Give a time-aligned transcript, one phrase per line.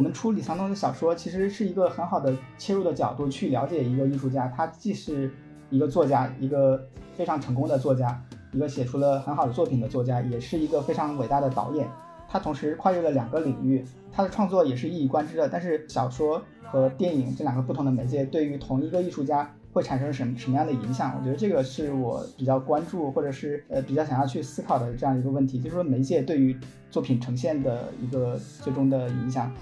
[0.00, 5.30] 我们出李沧东的小说，其实是一个很好的切入的角度去了解一个艺术家，他既是
[5.68, 6.82] 一个作家，一个
[7.14, 8.18] 非常成功的作家，
[8.50, 11.86] 一个写出了很好的作品的作家，也是一个非常伟大的导演。
[12.26, 15.46] 他同时跨越了两个领域，他的创作也是一以贯之的。
[15.46, 21.14] 但是小说和电影这两个不同的媒介，对于同一个艺术家会产生什么什么样的影响？
[21.18, 26.58] 我觉得这个是我比较关注，或者是呃比较想要去思考的这样一个问题，就是说媒介对于
[26.90, 29.52] 作品呈现的一个最终的影响。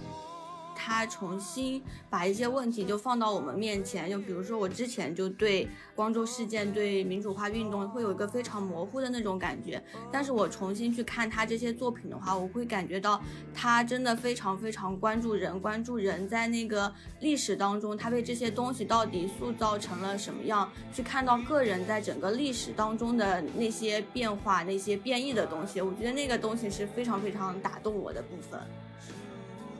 [0.80, 13.20] 他重新把一些问题就放到我们面前，就比如说我之前就对光州事件、对民主化运动会有一个非常模糊的那种感觉，但是我重新去看他这些作品的话，我会感觉到
[13.52, 28.60] 他真的非常非常关注人，关注人在那个历史当中，他被这些东西到底塑造成了什么样，去看到个人在整个历史当中的那些变化、那些变异的东西，我觉得那个东西是非常非常打动我的部分。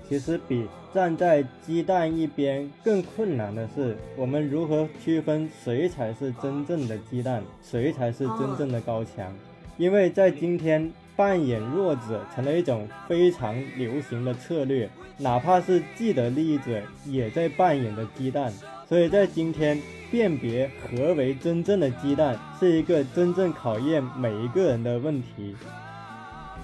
[0.09, 9.31] 其实比站在鸡蛋一边更困难的是，我们如何区分谁才是真正的鸡蛋，谁才是真正的高墙？
[9.77, 18.51] 因为在今天，扮演弱者成了一种非常流行的策略，哪怕是既得利益者也在扮演着鸡蛋。
[18.89, 19.79] 所以在今天，
[20.11, 25.55] 辨别何为真正的鸡蛋，是一个真正考验每一个人的问题。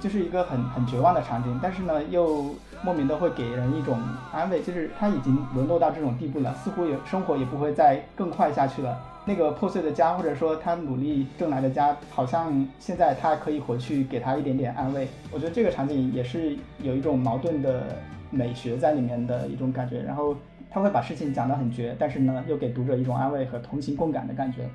[0.05, 3.99] 就是一个很很绝望的场景，但是呢，又莫名的会给人一种
[4.31, 9.01] 安慰，就是他已经沦落到这种地步了，似乎也生活也不会再更快下去了。
[9.25, 15.09] 那个破碎的家，或者说他努力挣来的家，好像现在他可以回去给他一点点安慰。
[15.33, 17.97] 我觉得这个场景也是有一种矛盾的
[18.29, 20.03] 美学在里面的一种感觉。
[20.03, 20.37] 然后
[20.71, 24.69] 他会把事情讲得很绝，但是呢，又给读者一种安慰和同情共感的感觉。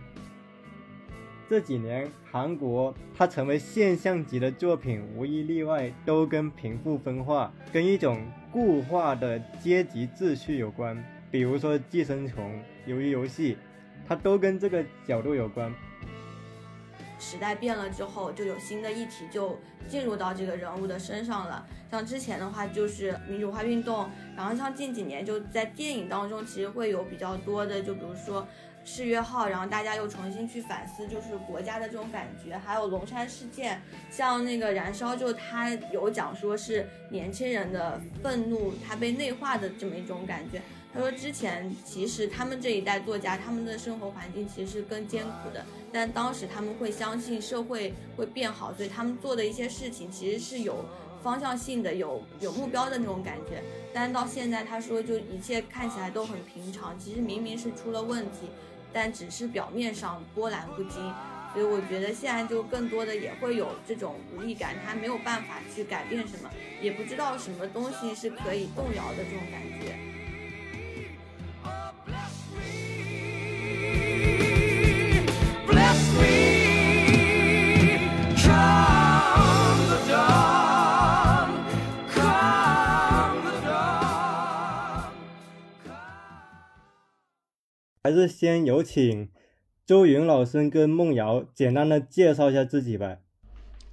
[1.50, 8.22] 这几年，韩国它成为现象级的作品，无一例外都跟贫富分化、跟一种
[8.52, 11.04] 固化的阶级秩序有关。
[11.32, 12.62] 比如说《寄生虫》
[12.94, 13.54] 《鱿鱼游戏》，
[14.08, 15.74] 它都跟这个角度有关。
[17.20, 21.64] 时代变了之后，就有新的议题就进入到这个人物的身上了。
[21.92, 28.48] 像之前的话，就是民主化运动，然后像近几年就在电影当中，其实会有比较多的，就比如说。
[28.86, 40.60] 誓约号，然后大家又重新去反思，就是国家的这种感觉，还有龙山事件，像那个燃烧，就他有讲说是年轻人的愤怒，他被内化的这么一种感觉。
[40.94, 50.84] 他说之前其实他们这一代作家，他们的生活环境其实是更艰苦的，但当时他们会相信社会会变好，所以他们做的一些事情其实是有
[51.22, 53.62] 方向性的，有有目标的那种感觉。
[53.94, 58.50] 但到现在他说就一切看起来都很平常，其实明明是出了问题。
[58.92, 60.94] 但只是表面上波澜不惊，
[61.54, 66.50] 所以我觉得现在就更多的也会有这种无力感，他没有办法去改变什么，
[66.82, 70.09] 也不知道什么东西是可以动摇的这种感觉。
[88.02, 89.30] 还是先有请
[89.86, 93.20] 周云老师跟梦瑶简单的介绍一下自己吧。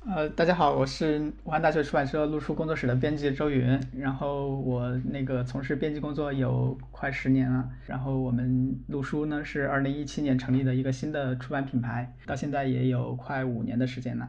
[0.08, 14.28] 呃，大家好，我是武汉大学出版社录书工作室的编辑周云，然后我那个从事编辑工作有快十年了，然后我们录书呢是二零一七年成立的一个新的出版品牌，到现在也有快五年的时间了。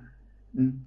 [0.57, 0.83] 嗯，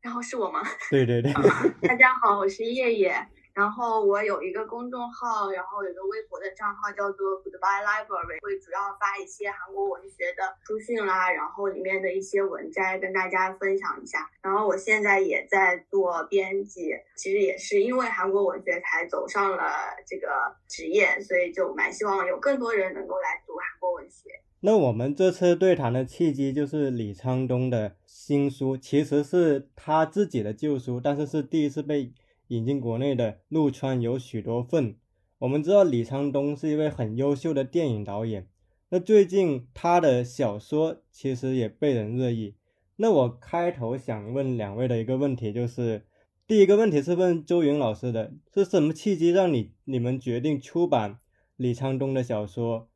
[0.00, 0.60] 然后是我吗？
[0.90, 1.30] 对对对。
[1.86, 3.14] 大家好，我是叶叶。
[3.54, 14.30] 然后我有一个公众号，然后有个微博的账号叫做 Goodbye Library，会主要发一些韩国文学的书讯啦，然后里面的一些文摘跟大家分享一下。
[14.40, 19.64] 然后我现在也在做编辑，其实也是因为韩国文学才走上了
[20.06, 20.28] 这个
[20.66, 24.30] 职业，所以就蛮希望有更多人能够来读韩国文学。
[24.60, 32.10] 那我们这次对谈的契机就是李昌东的新书，其实是他自己的旧书，但是是第一次被。
[32.48, 34.96] 引进国内的陆川有许多份。
[35.38, 38.48] 我们知道李沧东是一位很优秀的电影导演，
[38.90, 42.54] 那最近他的小说其实也被人热议。
[42.96, 46.06] 那我开头想问两位的一个问题就是，
[46.46, 51.18] 第一个问题是问周云老师的，是什么契机让你你们决定出版
[51.56, 52.88] 李沧东的小说？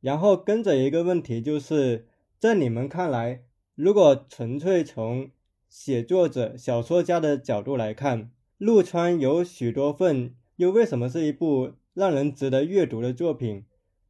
[0.00, 2.06] 然后跟着一个问题就是，
[2.38, 3.44] 在你们看来，
[3.74, 5.30] 如果纯粹从
[5.68, 13.64] 写作者、小说家的角度来看，陆川有许多份，又为什么是一部让人值得阅读的作品？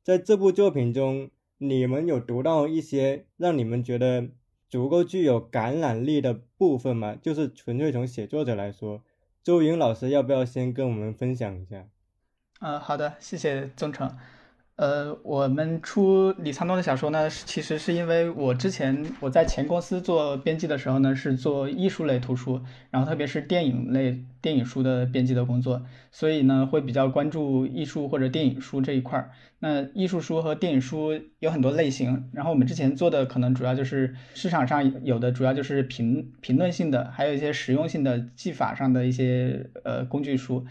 [0.04, 4.28] 在这部作品中，你们有读到一些让你们觉得
[4.68, 7.16] 足够具有感染力的部分吗？
[7.20, 9.02] 就是纯粹从写作者来说，
[9.42, 11.88] 周云老师要不要先跟我们分享一下？
[12.60, 14.16] 呃，好的，谢谢宗成。
[14.76, 25.82] 呃，我们出李沧东的小说呢，其实是因为我之前我在前公司做编辑的时候呢，是做艺术类图书，然后特别是电影类电影书的编辑的工作，
[26.12, 29.30] 所以呢会比较关注艺术或者电影书这一块儿。
[29.60, 40.66] 那艺术书和电影书有很多类型，然后我们之前做的可能主要就是市场上有的主要就是评评论性的，还有一些实用性的技法上的一些呃工具书。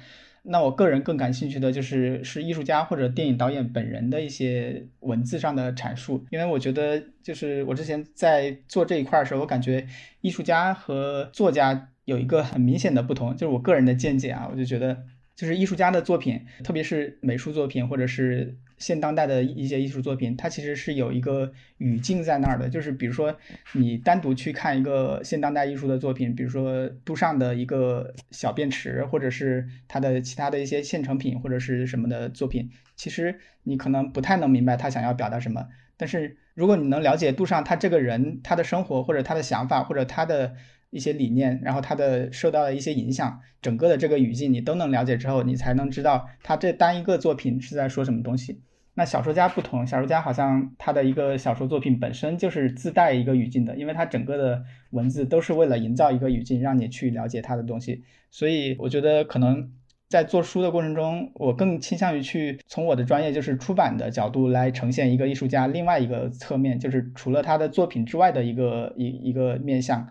[0.48, 9.88] 那我个人更感兴趣的就是是艺术家或者电影导演本人的一些文字上的阐述，因为我觉得就是我之前在做这一块的时候，我感觉
[10.22, 15.04] 艺术家和作家有一个很明显的不同，就是我个人的见解啊，我就觉得
[15.36, 18.58] 就是艺术家的作品，特别是美术作品或者是。
[18.78, 22.68] 现当代的一些艺术作品，它其实是有一个语境在那儿的。
[22.70, 23.36] 就是比如说，
[23.74, 35.68] 你单独去看一个现当代艺术的作品，比如说杜尚的一个小便池，或者是他的其他的一些现成品或者是什么的作品，其实你可能不太能明白他想要表达什么。
[35.98, 40.56] 但是如果你能了解杜尚他这个人，他的生活或者他的想法或者他的
[40.96, 48.62] 一些理念，然后他的受到的一些影响，整个的这个语境你都能了解之后，你才能知道他这单一个作品是在说什么东西。
[48.94, 58.06] 那小说家不同，小说家好像他的一个小说作品本身就是自带一个语境的，因为他整个的文字都是为了营造一个语境，让你去了解他的东西。
[58.32, 59.70] 所以我觉得可能
[60.08, 70.08] 在做书的过程中，我更倾向于去从我的专业就是出版的角度来呈现一个艺术家另外一个侧面，就是除了他的作品之外的一个一一个面向。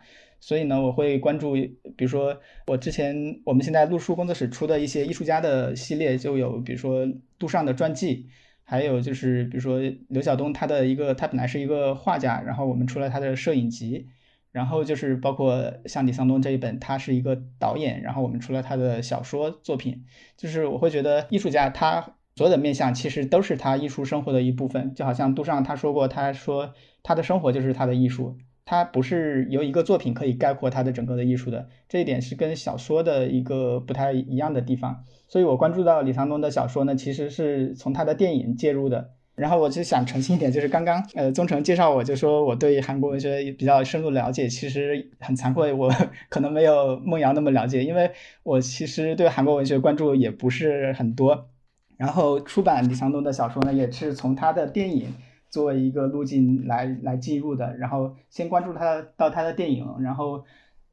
[0.46, 1.54] 所以呢，我会关注，
[1.96, 7.08] 比如说我之前我们现在陆书工作室出的一些艺术家的系列，就有比如说
[7.38, 8.26] 杜尚的传记。
[8.66, 14.08] 还有就是，比如说刘晓东，他的一个他本来是一个画家，然后我们出了他的摄影集，
[14.52, 20.04] 然后就是包括像李桑东这一本，他是一个导演，然后我们出了他的小说作品。
[20.38, 28.38] 就是我会觉得艺术家他所有的面相其实都是他艺术生活的一部分，就好像杜尚他说过，他说他的生活就是他的艺术。
[28.66, 35.04] 它不是由一个作品可以概括它的整个的艺术的，这一点是跟小说的一个不太一样的地方。
[35.28, 39.10] 所以我关注到李沧东的小说呢，其实是从他的电影介入的。
[39.34, 45.92] 然后我就想澄清一点，就是刚刚呃宗成介绍我就说我对韩国文学比较深入了解，其实很惭愧，我
[46.30, 48.12] 可能没有梦瑶那么了解，因为
[48.44, 51.48] 我其实对韩国文学关注也不是很多。
[51.96, 55.12] 然后出版李沧东的小说呢，也是从他的电影。
[55.54, 60.44] 作为一个路径来来进入的，然后先关注他到他的电影，然后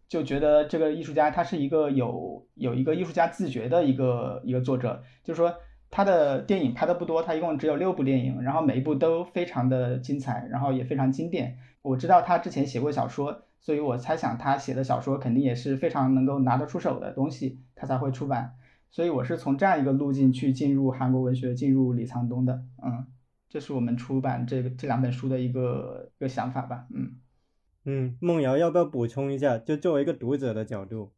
[0.07, 5.51] 就觉得这个艺术家他是一个有有一个艺术家自觉的一个一个作者，就是说
[5.89, 11.57] 他的电影拍的不多，他一共只有六部电影，然后每一部都非常的精彩，然后也非常经典。
[11.81, 18.53] 我知道他之前写过小说，所以我猜想他写的小说肯定也是非常能够拿得出手的东西，他才会出版。
[18.91, 23.07] 所以我是从这样一个路径去进入韩国文学，进入李沧东的，嗯。
[23.51, 27.19] 这是我们出版这个这两本书的一个一个想法吧，嗯
[27.83, 29.57] 嗯，梦瑶要不要补充一下？
[29.57, 31.11] 就作为一个读者的角度，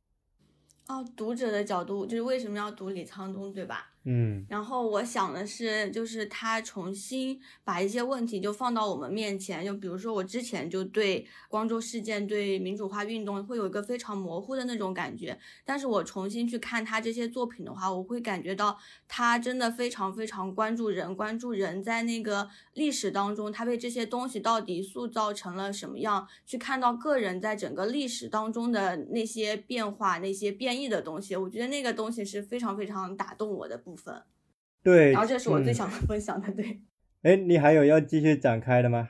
[0.88, 3.93] 哦，读者的角度就是为什么要读李沧东，对吧？
[4.06, 33.82] 嗯，然后我想的是，就是他重新把一些问题就放到我们面前，就比如说我之前就对光州事件、对民主化运动会有一个非常模糊的那种感觉，但是我重新去看他这些作品的话，我会感觉到他真的非常非常关注人，关注人在那个历史当中，他被这些东西到底塑造成了什么样，去看到个人在整个历史当中的那些变化、那些变异的东西，我觉得那个东西是非常非常打动我的。
[33.96, 34.24] 分，
[34.84, 36.82] 对，然后这是我最想分享的，对。
[37.24, 39.08] 哎，你还有要继续展开的吗？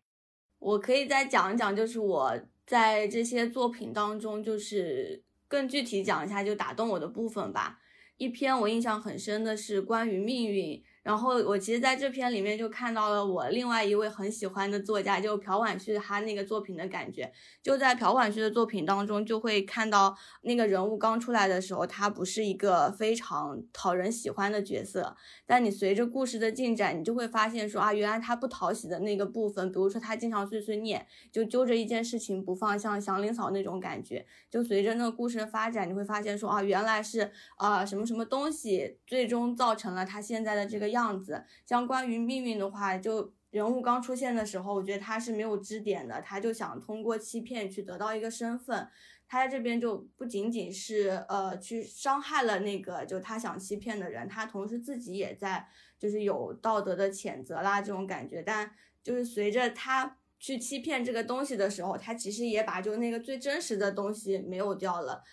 [0.59, 7.79] 我可以再讲一讲，就是我在这些作品当中，就是更具体讲一下，就打动我的部分吧。
[8.17, 10.83] 一篇我印象很深的是关于命运。
[11.03, 17.29] 然后我其实在这篇里面就看到了我另外一位很喜欢的作家，就朴婉旭他那个作品的感觉。
[17.61, 25.17] 就在朴婉旭的作品当中，就会看到那个人物刚出来的时候，他不是一个非常讨人喜欢的角色。
[25.45, 34.25] 但你随着故事的进展，你就会发现说啊，原来他不讨喜的那个部分，比如说他经常碎碎念，就揪着一件事情不放，像祥林嫂那种感觉。
[34.49, 40.92] 就随着那个故事的发展，你会发现说啊，原来是啊什么什么东西，最终造成了他现在的这个。
[40.93, 48.87] 样子，像关于命运的话，就人物刚出现的时候，我觉得他是没有支点的，他就想通过欺骗去得到一个身份。
[49.27, 58.43] 他在这边就不仅仅是呃去伤害了那个就他想欺骗的人，他同时自己也在就是有道德的谴责啦这种感觉。
[58.43, 58.69] 但
[59.01, 65.23] 就是随着他去欺骗这个东西的时候，他其实也把就那个最真实的东西没有掉了。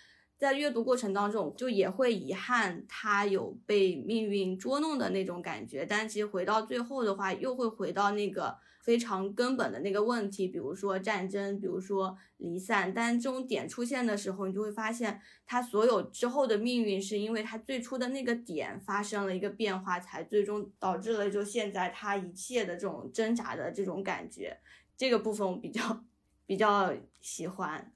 [0.41, 8.57] 在阅读过程当中，就也会遗憾他有被命运捉弄的那种感觉，但其实回到最后的话，又会回到那个。
[8.81, 24.57] 非常根本的那个问题，比如说战争，比如说离散，但这种点出现的时候，你就会发现他所有之后的命运，是因为他最初的那个点发生了一个变化，才最终导致了就现在他一切的这种挣扎的这种感觉。
[24.97, 26.03] 这个部分我比较
[26.47, 27.93] 比较喜欢。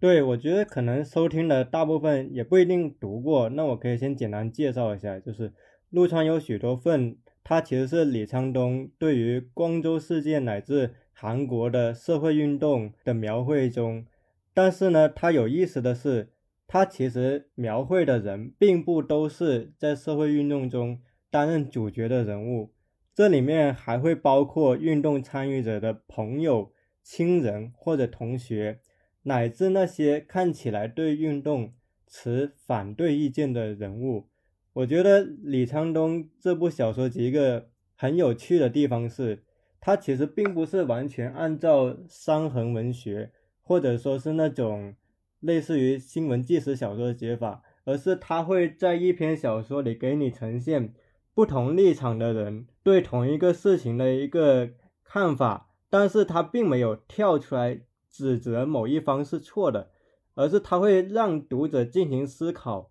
[0.00, 5.52] 对，我觉得可能收听的大部分也不一定读过，那我可以先简单介绍一下，就是
[5.90, 7.16] 陆川有许多份。
[7.42, 14.04] 它其实是李沧东对于光州事件乃至韩国的社会运动的描绘中，
[14.52, 16.28] 但是呢，它有意思的是，
[16.66, 21.00] 它其实描绘的人并不都是在社会运动中
[21.30, 22.74] 担任主角的人物，
[23.14, 26.70] 这里面还会包括运动参与者的朋友、
[27.02, 28.80] 亲人或者同学，
[29.28, 31.74] 乃至那些看起来对运动
[32.06, 34.26] 持反对意见的人物。
[34.72, 39.44] 我觉得李沧东这部小说集一个很有趣的地方是，
[39.80, 43.30] 它其实并不是完全按照伤痕文学，
[43.60, 44.94] 或者说是那种
[45.40, 50.94] 类似于新闻纪实小说的写法，而是他会在一篇小说里给你呈现
[51.34, 54.70] 不同立场的人对同一个事情的一个
[55.04, 57.80] 看法，但是他并没有跳出来
[58.18, 59.92] 指责某一方是错的，
[60.34, 62.90] 而是他会让读者进行思考。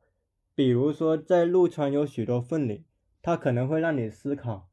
[0.56, 2.86] 比如说，在陆川有许多份里，
[3.22, 4.70] 他可能会让你思考：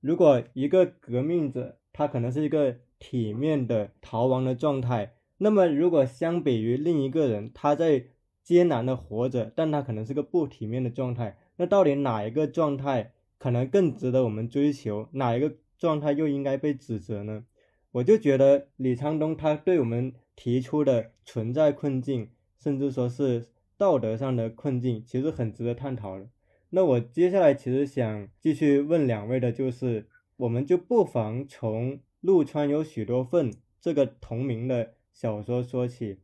[0.00, 8.06] 如果一个革命者，他可能是一个体面的逃亡的状态，那么如果相比于另一个人，他在
[8.44, 15.08] 艰难的活着，但他可能是个不体面的状态，那到底哪一个状态可能更值得我们追求？
[15.14, 17.44] 哪一个状态又应该被指责呢？
[17.92, 23.46] 我就觉得李沧东他对我们提出的存在困境，甚至说是。
[23.80, 26.28] 道德上的困境其实很值得探讨的。
[26.68, 30.06] 那我接下来其实想继续问两位的，就是
[30.36, 36.18] 我们就不妨从陆川有许多份这个同名的小说说起。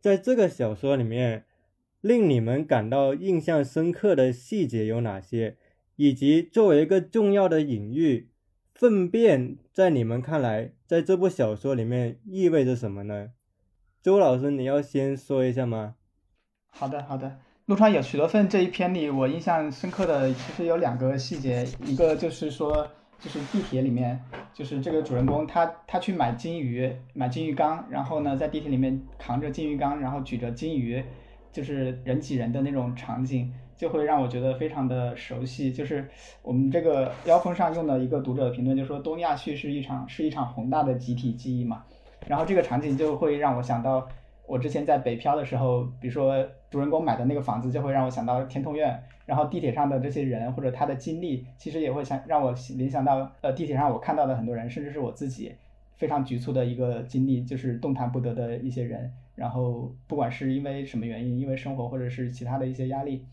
[0.00, 1.44] 在这个小说里面，
[2.00, 5.58] 令你们感到印象深刻的细节有哪些？
[5.96, 8.30] 以及作为一个重要的隐喻，
[8.74, 13.30] 粪便在你们看来，在这部小说里面意味着什么呢？
[14.00, 15.96] 周老师，你要先说一下吗？
[16.70, 17.40] 好的，好的。
[17.66, 22.86] 陆川有许多份这一篇里，我印象深刻的其实有两个细节，一个就是说，
[23.18, 24.22] 就是地铁里面，
[24.52, 31.02] 就是这个主人公他他去买金鱼，买金鱼缸，然后呢在地铁里面扛着金鱼缸，然后举着金鱼，
[31.50, 35.72] 就是人挤人的那种场景，就会让我觉得非常的熟悉。
[35.72, 36.08] 就是
[36.42, 41.84] 我们这个腰封上用的一个读者的评论，就说东亚叙是一场是一场宏大的集体记忆嘛，
[42.26, 44.08] 然后这个场景就会让我想到。
[44.46, 55.54] 我之前在北漂的时候，比如说主人公买的那个房子，就会让我想到天通苑，然后地铁上的这些人或者他的经历，其实也会想让我联想到，呃，地铁上我看到的很多人，甚至是我自己
[55.96, 63.24] 非常局促的一个经历，就是动弹不得的一些人，然后不管是因为什么原因，因为生活或者是其他的一些压力，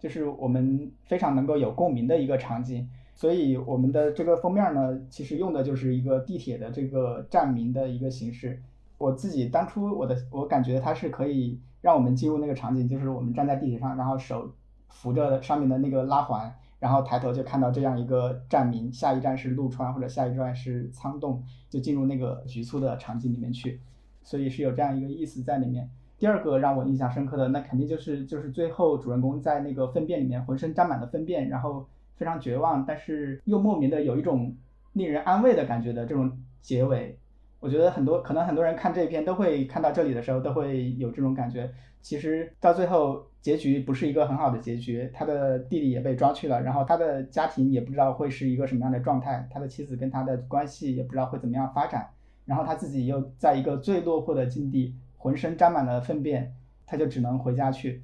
[0.00, 8.60] 就是我们非常能够有共鸣的一个场景，所以我们的这个封面呢，其实用的就是一个地铁的这个站名的一个形式。
[8.96, 14.50] 我自己当初我的我感觉它是可以让我们进入那个场景，就是我们站在地铁上，然后手
[14.88, 23.80] 扶着上面的那个拉环，然后抬头就看到这样一个站名，下一站是陆川或者下一站是仓洞，就进入那个局促的场景里面去，
[24.22, 25.90] 所以是有这样一个意思在里面。
[26.20, 34.54] 第二个让我印象深刻的，那肯定就是就是最后主人公在那个粪便里面浑身沾满了粪便，然后非常绝望，但是又莫名的有一种
[34.92, 37.16] 令人安慰的感觉的这种结尾。
[37.58, 41.70] 我觉得很多可能很多人看这一篇都会看到这里的时候都会有这种感觉。
[42.02, 52.08] 其实到最后结局不是一个很好的结局，他的弟弟也被抓去了，然后他的家庭也不知道会是一个什么样的状态，他的妻子跟他的关系也不知道会怎么样发展，
[52.44, 56.52] 然后他自己又在一个最落魄的境地，浑身沾满了粪便，
[56.86, 58.02] 他就只能回家去，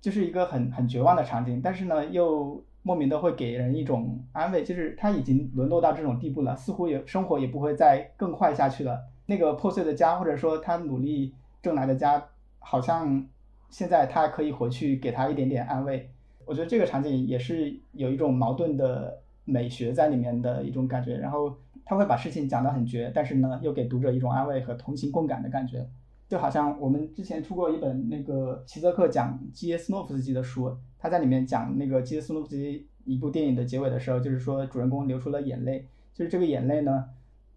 [0.00, 1.62] 就是一个很很绝望的场景。
[1.62, 9.04] 但是呢，又莫名的会给人一种安慰，就是他已经沦落到这种地步了，似乎也生活也不会再更坏下去了。
[9.24, 11.32] 那个破碎的家，或者说他努力
[11.62, 12.22] 挣来的家，
[12.58, 13.26] 好像。
[13.68, 16.08] 现在他可以回去给他一点点安慰，
[16.44, 21.16] 我觉得这个场景也是有一种矛盾的美学在里面的一种感觉。
[21.16, 21.52] 然后
[21.84, 25.84] 他会把事情讲得很绝，但是呢又给读者一种安慰和同情共感的感觉，
[26.28, 37.04] 就好像我们之前出过一本那个齐泽克讲基耶斯诺夫斯基的书，他在里面讲那个基耶斯诺夫斯基一部电影的结尾的时候，就是说主人公流出了眼泪，就是这个眼泪呢，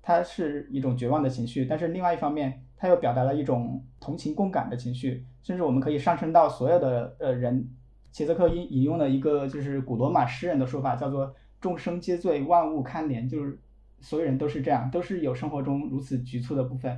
[0.02, 2.64] 它是一种绝望的情绪，但是另外一方面。
[2.82, 7.68] 他又表达了一种同情共感的情绪，甚至我们可以上升到所有的呃人。
[8.10, 13.60] 齐泽克引引用了一个就是古罗马诗人的说法，叫做“众生皆醉，万物堪怜”，就是
[14.00, 16.98] 所有人都是这样，都是有生活中如此局促的部分，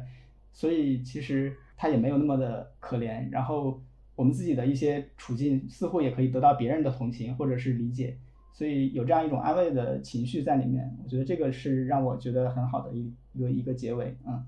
[0.52, 3.30] 所以其实他也没有那么的可怜。
[3.32, 3.82] 然后
[4.16, 8.18] 我们自己的一些处境似乎也可以得到别人的同情或者是理解，
[8.52, 10.98] 所以有这样一种安慰的情绪在里面。
[11.04, 14.18] 我觉得这个是让我觉得很好的一一个一个结尾。
[14.28, 14.46] 嗯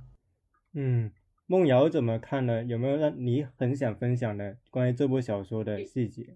[0.74, 1.12] 嗯，
[1.48, 2.63] 梦瑶怎么看呢？
[2.63, 6.36] 有没有让你很想分享的关于这部小说的细节？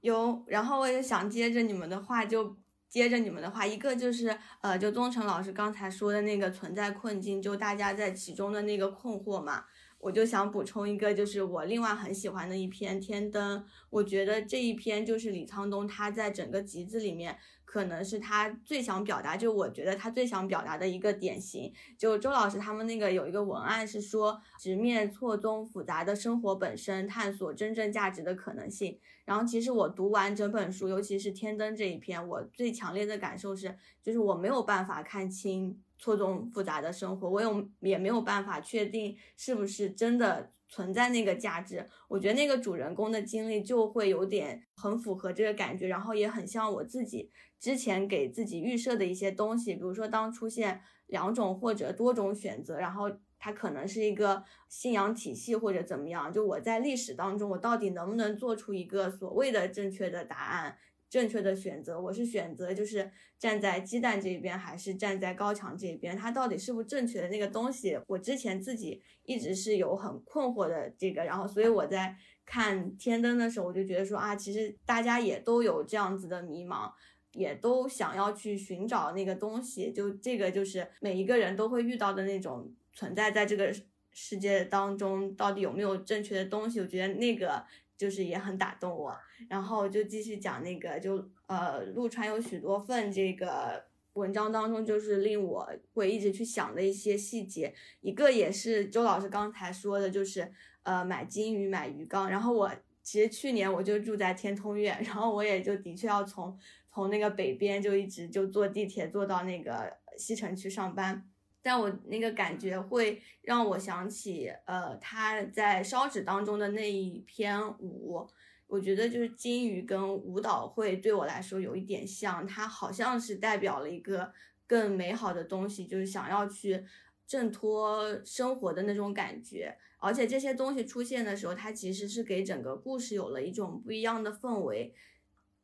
[0.00, 2.56] 有，然后我也想接着你们的话，就
[2.90, 9.64] 接着你们的话，一个就是呃，就宗成老师刚才说的那个存在困境，就大家在其中的那个困惑嘛，
[10.00, 17.38] 我就想补充一个，就是我另外很喜欢的一篇《天灯》，我觉得这一篇就是李沧东他在整个集子里面。
[17.70, 28.98] 可能是他最想表达，就我觉得他最想表达的一个典型，就周老师他们那个有一个文案是说，直面错综复杂的生活本身，探索真正价值的可能性。
[29.24, 40.50] 然后其实我读完整本书，尤其是天灯这一篇，我最强烈的感受是，就是我没有办法看清错综复杂的生活，我有也没有办法确定是不是真的。
[40.72, 47.28] 存在那个价值，我觉得那个主人公的经历就会有点很符合这个感觉，然后也很像我自己
[47.58, 60.78] 之前给自己预设的一些东西，比如说当出现两种或者多种选择，然后它可能是一个信仰体系或者怎么样，就我在历史当中我到底能不能做出一个所谓的正确的答案？
[61.10, 66.16] 正确的选择，我是选择就是站在鸡蛋这边，还是站在高墙这边？
[66.16, 67.98] 它到底是不是正确的那个东西？
[68.06, 76.92] 我之前自己一直是有很困惑的这个，然后所以我在看天灯的时候，我就觉得说啊，其实大家也都有这样子的迷茫，
[77.32, 83.74] 也都想要去寻找那个东西，就这个就是每一个人都会遇到的那种存在在这个
[84.12, 86.78] 世界当中，到底有没有正确的东西？
[86.78, 87.64] 我觉得那个。
[88.00, 89.14] 就是也很打动我，
[89.50, 93.84] 然后就继续讲那个，就呃，陆川有许多份这个
[94.14, 97.74] 文章当中，就是令我会一直去想的一些细节。
[98.00, 100.50] 一个也是周老师刚才说的，就是
[100.82, 102.30] 呃，买金鱼买鱼缸。
[102.30, 102.70] 然后我
[103.02, 106.58] 其实去年我就住在天通苑，然后我也就的确要从
[106.90, 111.29] 从那个北边就一直就坐地铁坐到那个西城区上班。
[111.62, 118.26] 但我那个感觉会让我想起，呃，他在烧纸当中的那一篇舞，
[118.66, 124.32] 我觉得就是金鱼跟舞蹈会对我来说有一点像，它好像是代表了一个
[124.66, 126.82] 更美好的东西，就是想要去
[127.26, 129.76] 挣脱生活的那种感觉。
[129.98, 134.94] 而且这些东西出现的时候，它其实是给整个故事有了一种不一样的氛围。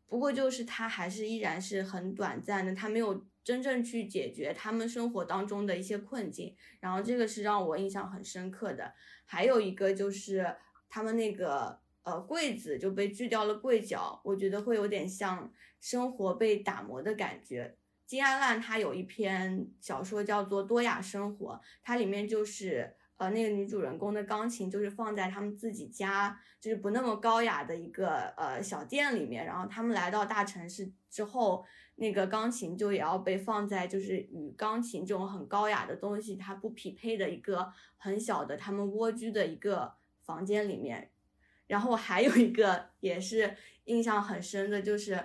[0.06, 3.24] 不过就是它还是依然是很短暂的，它没有。
[3.46, 8.92] 真正去解决他们生活当中的一些困境，然后这个是让我印象很深刻的。
[9.24, 10.56] 还有一个就是
[10.88, 17.76] 他们那个呃柜子就被锯掉了柜角，我觉得会有点像生活被打磨的感觉。
[18.04, 21.52] 金阿烂他有一篇小说叫做《多雅生活》，
[21.85, 31.64] 它里面就是呃那个女主人公的钢琴就是放在他们自己家就是不那么高雅的一个呃小店里面，然后他们来到大城市之后。
[31.96, 41.11] 那个钢琴就也要被放在就是与钢琴这种很高雅的东西它不匹配的一个很小的他们蜗居的一个房间里面，
[41.66, 45.18] 然后还有一个也是印象很深的，就是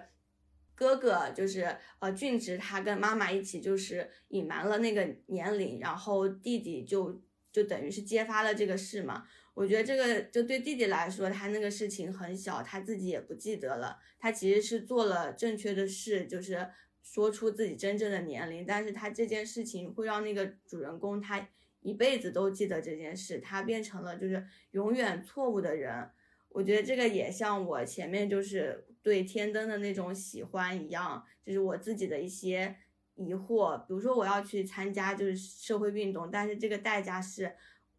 [0.73, 9.27] 哥哥就是呃俊直他跟妈妈一起就是隐瞒了那个年龄，然后弟弟就就等于是揭发了这个事嘛。
[9.54, 14.00] 我觉得这个就对弟弟来说，他那个事情很小，他自己也不记得了。
[14.18, 16.70] 他其实是做了正确的事，就是
[17.04, 18.66] 说出自己真正的年龄。
[18.66, 21.50] 但是他这件事情会让那个主人公他
[21.82, 26.10] 一辈子都记得这件事，他变成了就是永远错误的人。
[26.48, 32.78] 我觉得这个也像我前面就是对天灯的那种喜欢一样，就是我自己的一些
[33.16, 33.78] 疑惑。
[33.80, 37.54] 比如说我要去参加就是社会运动，但是这个代价是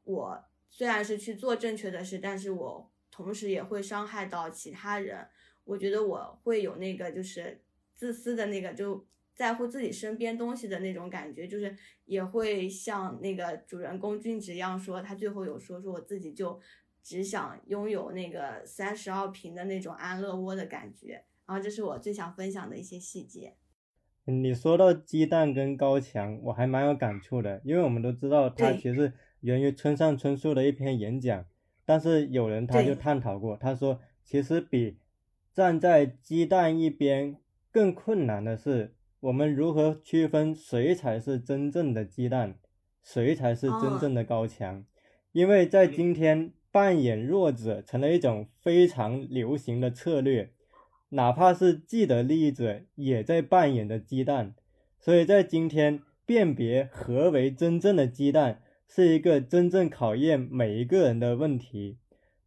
[0.05, 0.45] 我。
[0.75, 5.29] 虽然是去做正确的事，但是我同时也会伤害到其他人。
[5.65, 7.61] 我觉得我会有那个就是
[7.95, 16.59] 自私的那个，就在乎自己身边东西的那种感觉，就是也会像那个主人公君子一样说，他最后有说说我自己就
[17.03, 21.23] 只想拥有那个三十二平的那种安乐窝的感觉。
[21.47, 23.57] 然后这是我最想分享的一些细节。
[24.25, 29.13] 你说到鸡蛋跟高墙，我还蛮有感触的，因为我们都知道他其实。
[29.43, 31.45] 源于村上春树的一篇演讲，
[31.85, 34.99] 但是有人他就探讨过，他说其实比
[35.53, 37.37] 站在鸡蛋一边
[37.71, 42.57] 更困难的是，我们如何区分谁才是真正的鸡蛋，
[43.03, 44.85] 谁才是真正的高墙？
[45.33, 50.53] 因为在今天扮演弱者成了一种非常流行的策略，
[51.11, 54.55] 哪怕是既得利益者也在扮演着鸡蛋，
[54.99, 58.63] 所以在今天辨别何为真正的鸡蛋
[58.95, 61.97] 是一个真正考验每一个人的问题，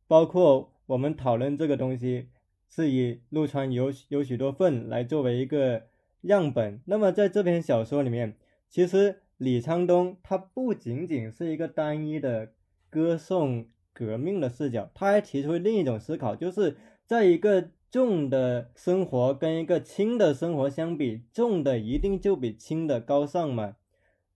[0.08, 2.28] 包括我们讨论这个东西
[2.70, 5.84] 是以陆川有有许多份来作为一个
[6.22, 8.36] 样本，那么在这篇小说里面，
[8.70, 9.22] 其实。
[9.38, 12.54] 李沧东他不仅仅是一个单一的
[12.90, 23.76] 歌颂革命的视角，他还提出另一种思考，就是在一个重的生活跟一个轻的生活相比，重的一定就比轻的高尚吗？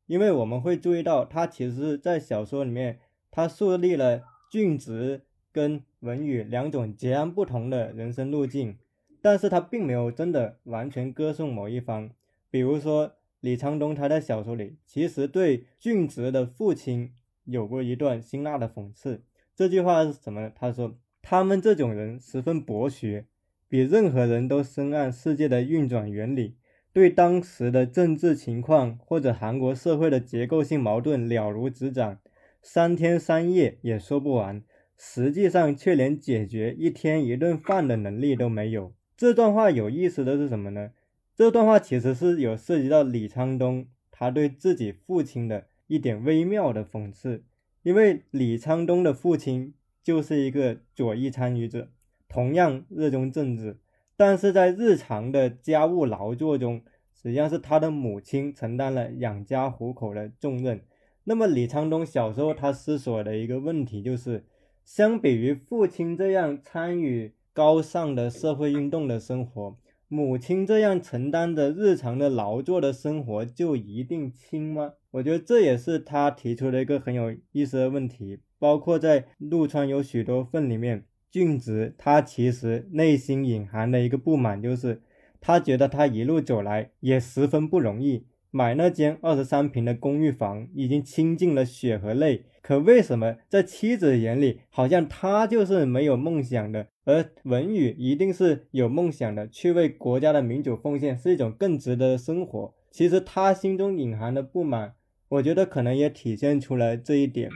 [0.09, 8.77] 因为我们会注意到，他其实在小说里面，他树立了俊直跟文宇两种截然不同的人生路径，
[9.21, 12.09] 但是他并没有真的完全歌颂某一方，
[12.49, 13.13] 比如说。
[13.41, 17.13] 李沧东他在小说里其实对俊直的父亲
[17.45, 19.23] 有过一段辛辣的讽刺。
[19.55, 20.51] 这句话是什么呢？
[20.53, 23.27] 他说：“他们这种人十分博学，
[23.69, 26.57] 比任何人都深谙世界的运转原理，
[26.91, 32.19] 对当时的政治情况或者韩国社会的结构性矛盾了如指掌，
[32.61, 34.63] 三天三夜也说不完。
[34.97, 40.91] 实际上却连解决一天一顿饭的能力都没有。”这段话有意思的是什么呢？
[41.35, 47.43] 这段话其实是有涉及到李沧东他对自己父亲的一点微妙的讽刺，
[47.83, 49.73] 因为李沧东的父亲
[50.03, 51.89] 就是一个左翼参与者，
[52.27, 53.77] 同样热衷政治，
[54.19, 56.81] 但是在日常的家务劳作中，
[57.13, 60.81] 实际上是他的母亲承担了养家糊口的重任。
[61.23, 64.43] 那么李沧东小时候他思索的一个问题就是，
[64.83, 69.77] 相比于父亲这样参与高尚的社会运动的生活。
[70.09, 74.95] 母亲这样承担着日常的劳作的生活就一定轻吗？
[75.11, 78.39] 我觉得这也是他提出的一个很有意思的问题。
[78.57, 85.01] 包括在陆川有许多份里面，俊直他其实内心隐含的一个不满，就是
[85.39, 88.25] 他觉得他一路走来也十分不容易。
[88.51, 92.45] 买那间二十三平的公寓房，已经倾尽了血和泪。
[92.63, 102.73] 可为什么在妻子眼里，好像他就是没有梦想的，而文宇一定是有梦想的，去为国家的民主奉献，是一种更值得的生活？
[102.89, 104.95] 其实他心中隐含的不满，
[105.29, 107.51] 我觉得可能也体现出来这一点。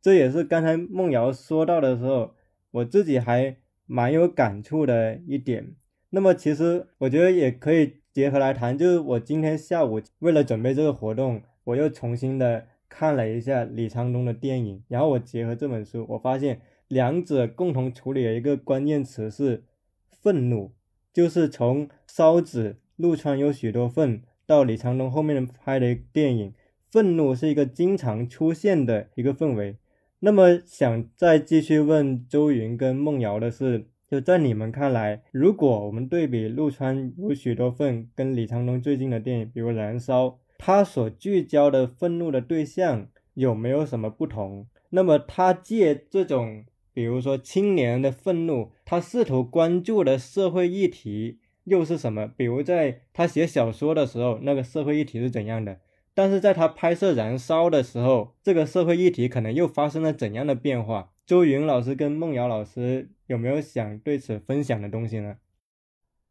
[0.00, 2.34] 这也是刚才梦瑶说到的时候，
[2.72, 3.56] 我自己还
[3.86, 5.74] 蛮有感触的一点。
[6.10, 8.02] 那么，其实我觉得也可以。
[8.12, 19.64] 结合来谈，就是我今天下午为了准备这个活动，我又重新的看了一下李沧东的电影，然后我结合这本书，我发现两者共同处理的一个关键词是
[20.10, 20.72] 愤怒，
[21.10, 26.52] 就是从烧纸陆川有许多愤到李沧东后面拍的电影，
[26.90, 29.78] 愤怒是一个经常出现的一个氛围。
[30.24, 33.88] 那么想再继续问周云跟梦瑶的是。
[34.08, 40.26] 就在你们看来，如果我们对比陆川有许多份跟李沧东最近的电影，比如《燃烧》，
[40.58, 44.66] 他所聚焦的愤怒的对象有没有什么不同？
[44.90, 52.30] 那么他借这种，比如说青年的愤怒，他试图关注的社会议题又是什么？
[52.36, 55.78] 比如在他写小说的时候，那个社会议题是怎样的？
[56.14, 61.10] 但是在他拍摄《燃烧》的时候，这个社会议题可能又发生了怎样的变化？
[61.24, 65.36] 周云老师跟孟瑶老师有没有想对此分享的东西呢？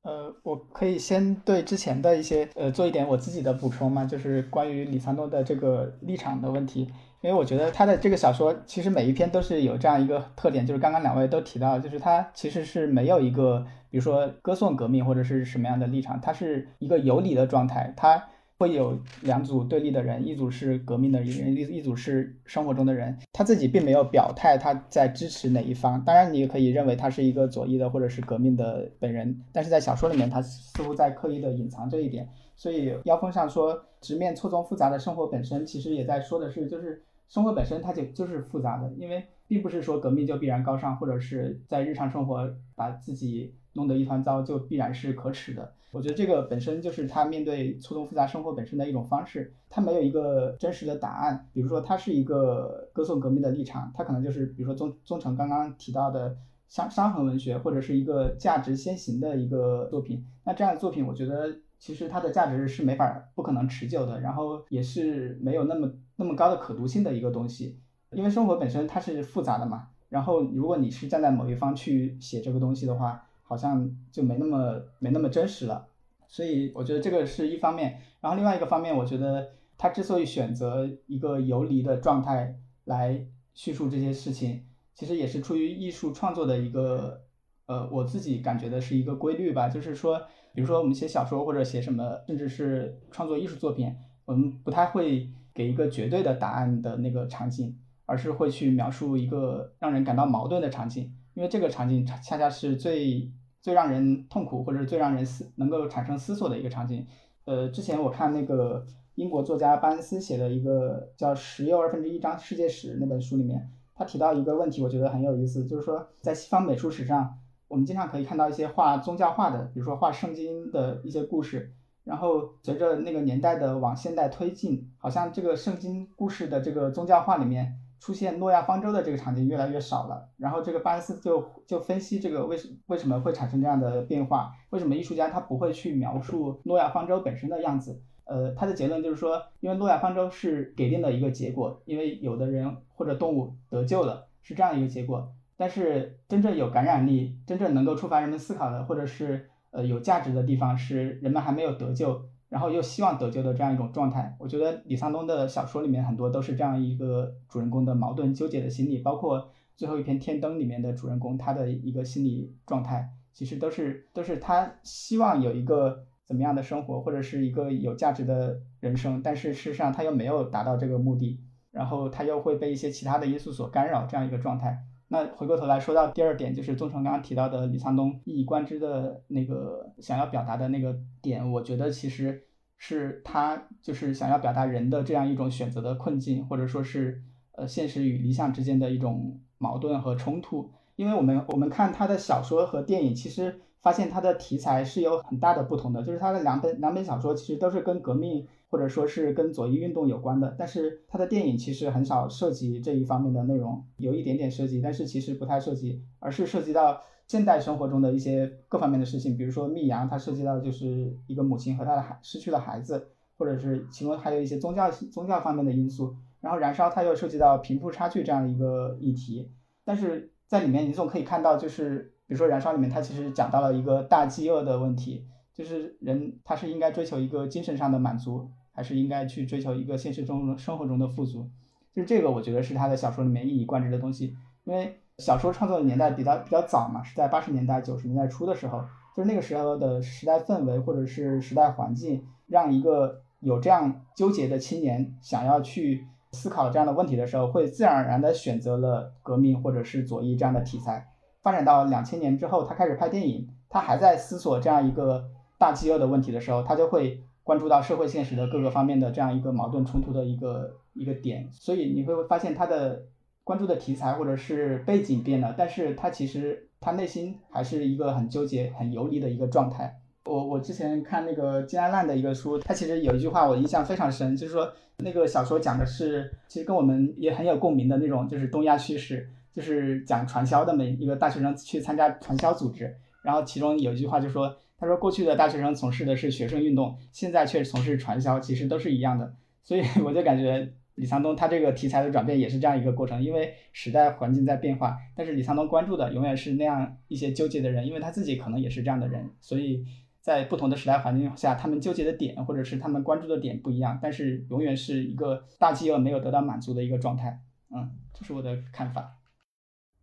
[0.04, 6.82] 呃，我可以先对之前的一些呃做一点我自己的补充嘛，就是关于李沧东的这个立场的问题，
[7.22, 18.28] 因为我觉得他的这个小说其实每一篇都是有这样一个特点，就是刚刚两位都提到，就是他其实是没有一个比如说歌颂革命或者是什么样的立场，他是一个有理的状态，他。
[18.62, 23.18] 会有两组对立的人，一组是革命的人，一一组是生活中的人。
[23.34, 26.00] 他自己并没有表态他在支持哪一方。
[26.06, 29.36] 当然，你也可以认为他是一个左翼的或者是革命的本人。
[29.52, 32.30] 但是在小说里面，他似乎在刻意的隐藏这一点。
[32.56, 45.74] 所以腰封上说直面错综复杂的生活本身，其实也在说的是，就是生活本身它就就是复杂的，因为并不是说革命就必然高尚，或者是在日常生活把自己弄得一团糟就必然是可耻的。
[45.92, 51.50] 我觉得这个本身就是他面对错综复杂生活本身的一种方式，他没有一个真实的答案。
[51.52, 56.38] 比如说，他是一个歌颂革命的立场，他可能就是比如说宗宗成刚刚提到的
[56.70, 60.26] 伤伤痕文学，或者是一个价值先行的一个作品。
[60.46, 67.78] 那这样的作品，我觉得其实它的价值是没法不可能持久的，然后也是没有那么那么高的可读性的一个东西。
[68.14, 73.28] 因为生活本身它是复杂的嘛，然后如果你是站在某一方去写这个东西的话。
[73.52, 75.86] 好像就没那么没那么真实了，
[76.26, 78.00] 所以我觉得这个是一方面。
[78.22, 84.64] 然后另外一个方面，我觉得他之所以选择一个游离的状态来叙述这些事情，
[84.96, 87.24] 其实也是出于艺术创作的一个，
[87.66, 89.68] 呃，我自己感觉的是一个规律吧。
[89.68, 90.18] 就是说，
[90.54, 103.30] 比如说我们写小说或者写什么，甚至是创作艺术作品，我们不太会给一个绝对的答案的那个场景，而是会去描述一个让人感到矛盾的场景，因为这个场景恰恰是最
[103.62, 107.06] 最让人痛苦或者是最让人思能够产生思索的一个场景。
[107.46, 108.86] 呃，之前我看那个。
[109.16, 121.74] 英国作家巴恩斯写的一个叫《十又二分之一章世界史》那本书里面，他提到一个问题，我觉得很有意思，就是说在西方美术史上，我们经常可以看到一些画宗教画的，比如说画圣经的一些故事，
[122.06, 130.28] 然后随着那个年代的往现代推进，好像这个圣经故事的这个宗教画里面出现诺亚方舟的这个场景越来越少了。
[130.38, 138.02] 然后这个巴恩斯就就分析这个为什为什么会产生这样的变化，为什么艺术家他不会去描述诺亚方舟本身的样子。
[138.26, 145.32] 呃，他的结论就是说，因为诺亚方舟是给定的一个结果，因为有的人或者动物得救了，是这样一个结果。
[145.58, 154.36] 但是真正有感染力、真正能够触发人们思考的，或者是呃有价值的地方，是人们还没有得救，然后又希望得救的这样一种状态。
[154.38, 166.06] 我觉得李沧东的小说里面很多都是这样一个主人公的矛盾纠结的心理，包括最后一篇《天灯》里面的主人公他的一个心理状态，其实都是都是他希望有一个。
[166.24, 174.86] 怎么样的生活，或者是一个有价值的人生，但是事实上他又没有达到这个目的，然后他又会被一些其他的因素所干扰，这样一个状态。
[175.14, 182.42] 那回过头来说到第二点，就是宗成刚刚提到的李沧东一以贯之的那个想要表达的那个点，我觉得其实
[182.78, 187.22] 是他就是想要表达人的这样一种选择的困境，或者说是
[187.52, 190.72] 呃现实与理想之间的一种矛盾和冲突。
[190.96, 193.60] 因为我们我们看他的小说和电影，其实。
[193.82, 219.50] 发现它的题材是有很大的不同的，就是它的两本两本小说其实都是跟革命或者说是跟左翼运动有关的，但是它的电影其实很少涉及这一方面的内容，有一点点涉及，但是其实不太涉及，而是涉及到现代生活中的一些各方面的事情，比如说《密阳》，它涉及到就是一个母亲和她的孩失去了孩子，或者是其中还有一些宗教宗教方面的因素，然后《燃烧》它又涉及到贫富差距这样一个议题，
[219.84, 222.14] 但是在里面你总可以看到就是。
[222.32, 231.50] 比如说《燃烧》里面，它其实讲到了一个大饥饿的问题，就是人他是应该追求一个精神上的满足，还是应该去追求一个现实中生活中的富足？
[231.94, 234.34] 就是这个，我觉得是他的小说里面一以贯之的东西。
[234.64, 238.82] 因为小说创作的年代比较比较早嘛，是在八十年代、九十年代初的时候，
[239.14, 251.06] 就是那个时候的时代氛围或者是时代环境，让一个有这样纠结的青年想要去思考这样的问题的时候，会自然而然的选择了革命或者是左翼这样的题材。
[251.42, 255.26] 发展到两千年之后，他开始拍电影，他还在思索这样一个
[255.58, 261.50] 大饥饿的问题的时候，他就会关注到社会现实的各个方面的这样一个矛盾冲突的一个一个点。
[261.52, 263.04] 所以你会发现他的
[263.44, 269.98] 关注的题材或者是背景变了，但是他其实他内心还是一个很纠结、很游离的一个状态。
[270.26, 279.28] 我我之前看那个金安烂的一个书，他其实有一句话我印象非常深，就是说那个小说讲的是其实跟我们也很有共鸣的那种，就是东亚叙事。
[279.52, 289.36] 就是讲传销的每一个大学生去参加传销组织，然后其中有一句话就说，他说过去的大学生从事的是学生运动，现在却从事传销，其实都是一样的。
[289.64, 299.86] 所以我就感觉李沧东他这个题材的转变也是这样一个过程，因为时代环境在变化，但是李沧东关注的永远是那样一些纠结的人，因为他自己可能也是这样的人，所以
[300.20, 307.40] 在不同的时代环境下，他们纠结的点或者是他们关注的点不一样，但是永远是一个大饥饿没有得到满足的一个状态。
[307.74, 309.18] 嗯，这是我的看法。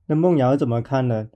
[0.09, 1.29] 那梦瑶怎么看呢？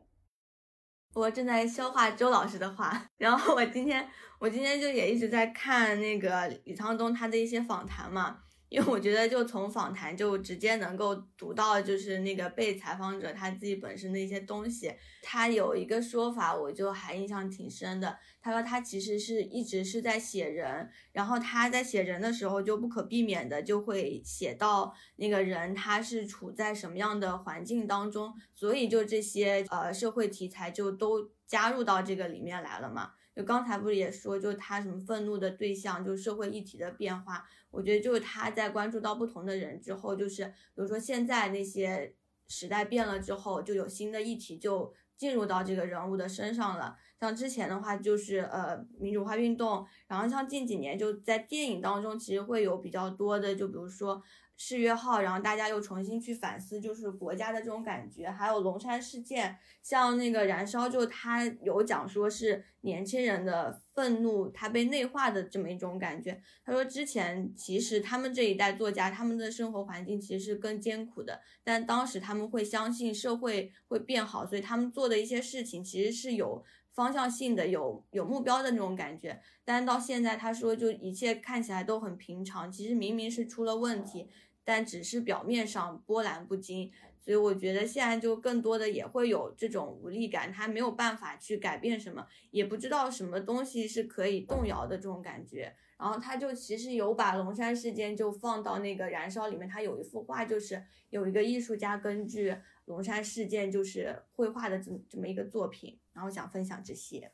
[1.14, 4.08] 我正在消化周老师的话， 然后我今天
[4.38, 8.38] 我今天就也一直在看那个李沧东他的一些访谈嘛。
[8.72, 14.90] 因为我觉得，就从访谈就直接能够读到，就是那个被采访者他自己本身的一些东西。
[15.20, 18.16] 他有一个说法，我就还印象挺深的。
[18.40, 33.12] 他说他其实是一直是在写人，然后他在写人的时候就不可避免的就会写到那个人他是处在什么样的环境当中，所以就这些呃社会题材就都加入到这个里面来了嘛。
[33.34, 37.46] 就刚才不是也说，就他什么愤怒的对象，就社会议题的变化。
[37.72, 42.14] 我觉得就是他在关注到不同的人之后，就是比如说现在那些
[42.46, 46.96] 时代变了之后，就有新的议题就进入到这个人物的身上了。
[47.18, 54.22] 像之前的话，就是呃民主化运动，然后像近几年就在电影当中，其实会有比较多的，就比如说
[54.56, 66.40] 世越号，然后大家又重新去反思，就是国家的这种感觉，还有龙山事件，像那个燃烧，就他有讲说是年轻人的愤怒，他被内化的这么一种感觉。
[66.64, 76.64] 他说之前其实他们这一代作家，他们的生活环境其实是更艰苦的，但当时他们会相信社会会变好，所以他们做的一些事情其实是有。
[76.92, 84.28] 方向性的有有目标的那种感觉，但到现在他说就一切看起来都很平常，其实明明是出了问题，
[84.64, 95.74] 但只是表面上波澜不惊，所以我觉得现在就更多的也会有这种无力感，他没有办法去改变什么，也不知道什么东西是可以动摇的这种感觉。
[95.98, 107.32] 然后他就其实有把龙山事件就放到那个燃烧里面，他有一幅画，就是有一个艺术家根据龙山事件就是绘画的这这么一个作品，然后想分享这些。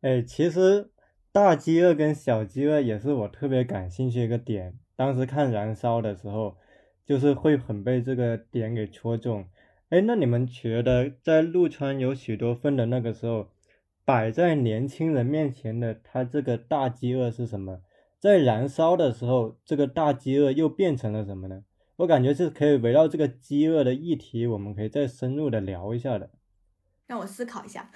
[0.00, 0.90] 哎，其实
[1.32, 4.78] 大饥饿跟小饥饿也是我特别感兴趣一个点。
[4.96, 6.56] 当时看燃烧的时候，
[7.04, 9.46] 就是会很被这个点给戳中。
[9.90, 13.48] 哎，那你们觉得在陆川有许多份的那个时候，
[14.04, 17.80] 摆在年轻人面前的他这个大饥饿是什么？
[18.18, 21.64] 在燃烧的时候，这个大饥饿又变成了什么呢？
[21.96, 26.30] 我感觉是可以围绕这个饥饿的议题，我们可以再深入的聊一下的。
[27.08, 27.90] 让我思考一下。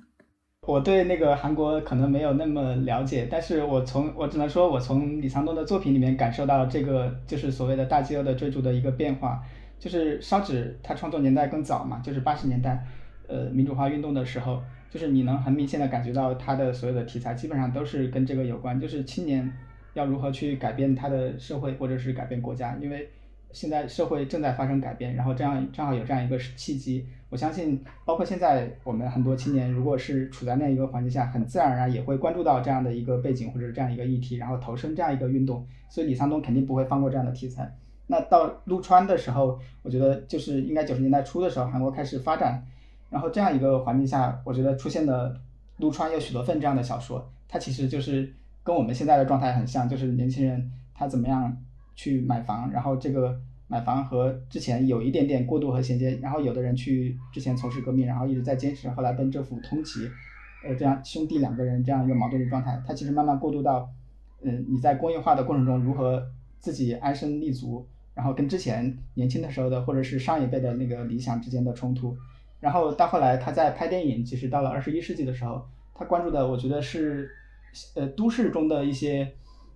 [0.66, 9.42] 我对那个韩国可能没有那么了解，但是我从我只能说，我从李沧东的作品里面感受到这个就是所谓的大饥饿的追逐的一个变化。
[9.78, 12.82] 就是烧纸，他创作年代更早嘛，就是八十年代，
[13.28, 14.62] 呃，民主化运动的时候。
[14.90, 19.52] 就是你能很明显的感觉到他的所有的题材基本上都是跟这个有关，就是青年
[19.92, 23.10] 要如何去改变他的社会或者是改变国家，因为
[23.54, 37.74] 现在社会正在发生改变，然后这样正好有这样一个契机，我相信包括现在我们很多青年如果是处在那一个环境下，很自然而然也会关注到这样的一个背景或者这样一个议题，然后投身这样一个运动，所以李沧东肯定不会放过这样的题材。
[38.06, 42.62] 那到陆川的时候，我觉得就是应该九十年代初的时候，韩国开始发展。
[43.10, 45.40] 然后这样一个环境下，我觉得出现的
[45.76, 48.28] 陆川有许多份这样的小说，它其实就是
[48.64, 51.56] 跟我们现在的状态很像，就是年轻人他怎么样
[51.94, 60.10] 去买房，然后这个买房和之前有一点点过渡和衔接，然后有的人去之前从事革命，然后一直在坚持，后来跟政府通缉，
[60.66, 63.88] 呃，这样兄弟两个人这样一个矛盾的状态，他其实慢慢过渡到，
[64.42, 66.26] 嗯，你在工业化的过程中如何
[66.58, 72.16] 自己安身立足，然后跟之前年轻的时候的或者是上一辈的那个理想之间的冲突。
[72.60, 75.62] 然后到后来，他在拍电影，其实到了二十一世纪的时候，
[75.94, 77.30] 他关注的我觉得是，
[77.94, 79.30] 呃，都市中的一些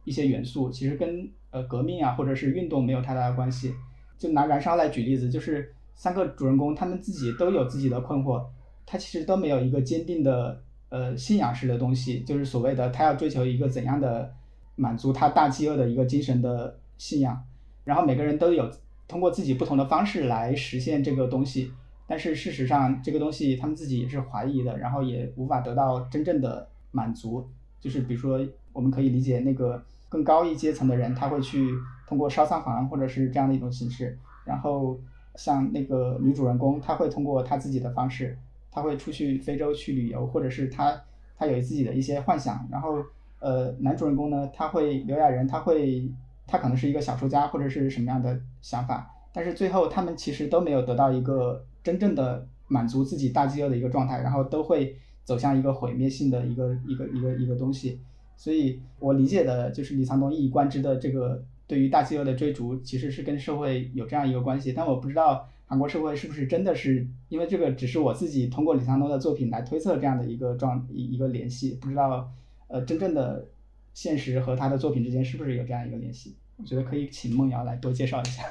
[0.05, 3.75] 一些元素，其实跟呃革命啊或者是运动没有太大的关系。
[4.19, 8.45] 就拿《燃烧》来举例子，就是三个主人公他们自己都有自己的困惑，
[8.85, 14.35] 他其实都没有一个坚定的呃信仰式的东西，就是所谓的他要追求一个怎样的
[14.75, 17.41] 满足他大饥饿的一个精神的信仰。
[17.85, 18.71] 然后每个人都有
[19.07, 21.73] 通过自己不同的方式来实现这个东西。
[22.07, 27.47] 但是事实上，这个东西他们自己也是怀疑的，然后也无法得到真正的满足。
[27.79, 28.41] 就是比如说，
[28.73, 31.69] 我们可以理解那个更高一阶层的人，他会去
[32.07, 34.19] 通过烧仓房或者是这样的一种形式。
[34.45, 34.99] 然后
[35.37, 38.37] 像那个女主人公，她会通过她自己的方式，
[38.71, 40.99] 她会出去非洲去旅游，或者是她
[41.37, 42.67] 她有自己的一些幻想。
[42.71, 43.05] 然后
[43.41, 46.11] 呃，男主人公呢，他会刘亚仁，他会
[46.47, 49.11] 他可能是一个小说家或者是什么样的想法。
[49.33, 51.65] 但是最后他们其实都没有得到一个。
[51.81, 54.95] 真正的满足自己大饥饿的一个状态，然后都会
[55.25, 57.99] 走向一个毁灭性的一个一个一个一个东西。
[58.39, 64.73] 所以我理解的就是李沧东一以贯之的这个对于大饥饿的追逐，其实是跟社会有这样一个关系。
[64.73, 71.75] 但我不知道韩国社会是不是真的是因为这个，只是我自己通过李沧东的作品来推测这样的一个状一一个联系。
[71.75, 72.31] 不知道
[72.69, 73.47] 呃真正的
[73.93, 76.37] 现实和他的作品之间是不是有这样一个联系？
[76.57, 78.43] 我觉得可以请梦瑶来多介绍一下。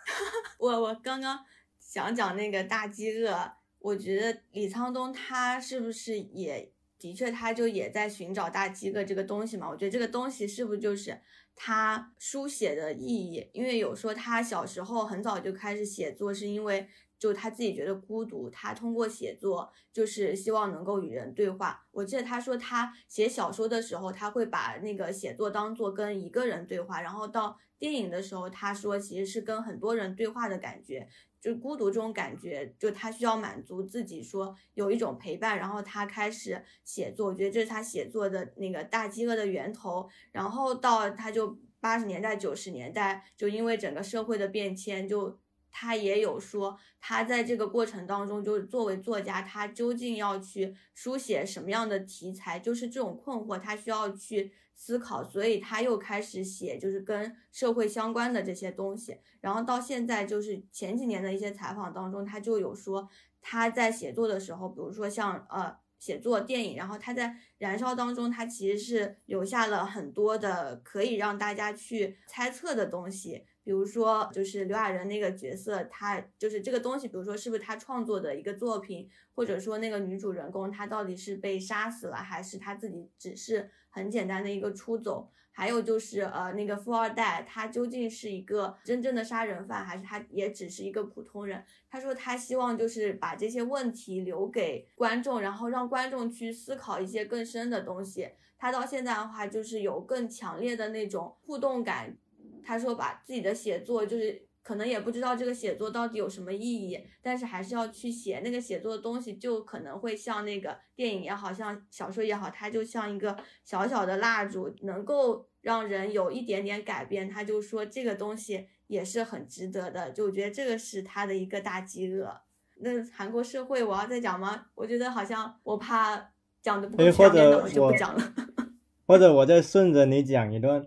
[0.58, 1.38] 我我刚刚。
[1.86, 3.32] 讲讲那个大饥饿，
[3.78, 6.72] 我觉得李沧东他是不是也
[7.04, 9.68] 的确他就也在寻找大鸡哥这个东西嘛？
[9.68, 11.20] 我觉得这个东西是不是就是
[11.54, 13.50] 他书写的意义？
[13.52, 21.86] 因为有说他小时候很早就开始写作，是因为就他自己觉得孤独，他通过写作就是希望能够与人对话。
[21.90, 31.06] 我记得他说他写小说的时候，他会把那个写作当做跟一个人对话，然后到电影的时候，他说其实是跟很多人对话的感觉。
[31.44, 37.26] 就孤独这种感觉，就他需要满足自己，说有一种陪伴，然后他开始写作。
[37.26, 40.08] 我觉得这是他写作的那个大饥饿的源头。
[40.32, 45.38] 然后到他就八十年代、九十年代，就因为整个社会的变迁，就
[45.70, 59.16] 他也有说，他在这个过程当中，就是作为作家，他究竟要去书写什么样的题材，就是这种困惑，他需要去思考，所以他又开始写，就是跟社会相关的这些东西。
[59.40, 63.08] 然后到现在，就是前几年的一些采访当中，他就有说，
[63.40, 73.46] 他在写作的时候，比如说像呃写作电影，然后他在燃烧当中，他其实是留下了很多的可以让大家去猜测的东西。
[73.64, 85.30] 比如说，就是刘亚仁那个角色，他就是这个东西，比如说是不是他创作的一个作品，或者说那个女主人公她到底是被杀死了，还是她自己只是很简单的一个出走？
[85.56, 91.64] 还有就是呃，那个富二代他究竟是一个真正的杀人犯，还是他也只是一个普通人？
[91.88, 98.30] 他说他希望就是把这些问题留给观众，然后让观众去思考一些更深的东西。
[98.58, 102.16] 他到现在的话，就是有更强烈的那种互动感。
[102.64, 106.58] 他说把自己的写作就是可能也不知道这个写作到底有什么意
[106.88, 117.28] 义，但是还是要去写那个写作的东西，就可能会像那个电影也好像小说也好，它就像一个小小的蜡烛，能够让人有一点点改变。
[117.28, 122.34] 他就说这个东西也是很值得的，就我觉得这个是他的一个大饥饿。
[122.76, 124.66] 那韩国社会我要再讲吗？
[124.74, 128.34] 我觉得好像我怕讲的不够全面，那我就不讲了。
[129.06, 130.86] 或者我再顺着你讲一段。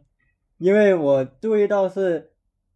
[0.57, 2.31] 因为我注意到是，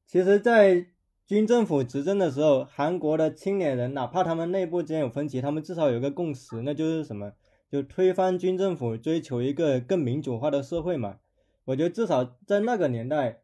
[0.05, 0.85] 其实，在
[1.25, 7.31] 军政府执政的时候，韩国的青年人哪怕他们内部之间有分歧，他们至少有个共识，那就是什么？
[7.71, 11.17] 就推翻军政府，追求一个更民主化的社会嘛。
[11.65, 13.41] 我觉得至少在那个年代，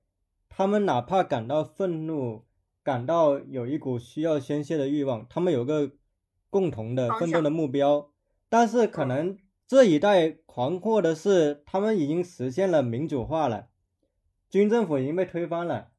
[0.50, 2.44] 他们哪怕感到愤怒，
[2.84, 5.92] 感到有一股需要宣泄的欲望，他们有个
[6.50, 8.12] 共同的奋斗的目标。
[8.50, 13.70] 但是可能这一代狂惑的是，他们已经实现了民主化了。
[14.50, 15.90] 军政府已经被推翻了，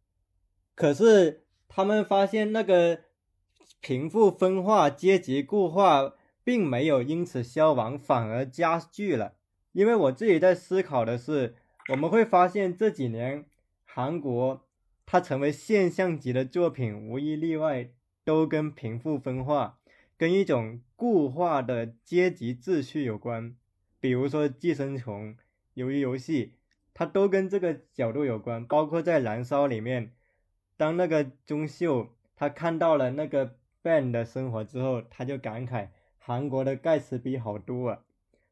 [0.75, 3.01] 可是他们发现那个
[3.81, 9.35] 贫富分化、阶级固化并没有因此消亡，反而加剧了。
[9.73, 11.57] 因为我自己在思考的是，
[11.91, 13.45] 我们会发现这几年
[13.85, 14.67] 韩国
[15.05, 17.91] 它成为现象级的作品，无一例外
[18.25, 19.79] 都跟贫富分化、
[20.17, 23.55] 跟一种固化的阶级秩序有关。
[24.01, 25.35] 比如说《寄生虫》、
[25.75, 26.47] 《鱿鱼游戏》。
[26.99, 30.11] 它都跟这个角度有关，包括在《燃烧》里面，
[30.77, 38.01] 当那个钟秀他看到了那个 Ben 的生活之后，他就感慨韩国的盖茨比好多啊，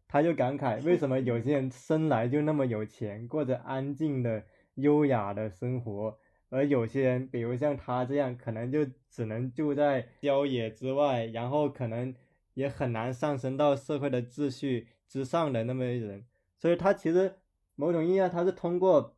[0.07, 4.45] 他就感慨为什么有些人生来就那么有钱，过着安静的、
[4.77, 6.17] 优雅的生活，
[6.49, 12.15] 而有些人，比如像他这样，可能就只能住在郊野之外，然后可能
[12.55, 16.25] 也很难上升到社会的秩序之上的那么一人，
[16.57, 17.35] 所以他其实。
[17.77, 19.17] 某种意义上，他是通过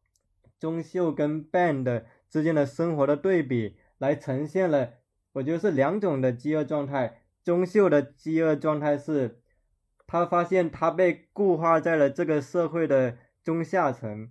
[0.59, 4.95] 钟秀跟 Ben 的之间的生活的对比，来呈现了，
[5.33, 7.23] 我觉得是两种的饥饿状态。
[7.45, 9.41] 钟秀的饥饿状态是，
[10.07, 14.29] 他发现他被固化在了这个社会的中下层，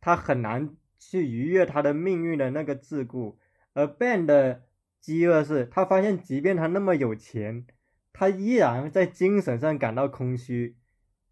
[0.00, 3.36] 他很难去逾越他的命运的那个桎梏。
[3.74, 4.62] 而 Ben 的
[5.00, 7.66] 饥饿是，他发现即便他那么有钱，
[8.12, 10.76] 他依然在精神上感到空虚。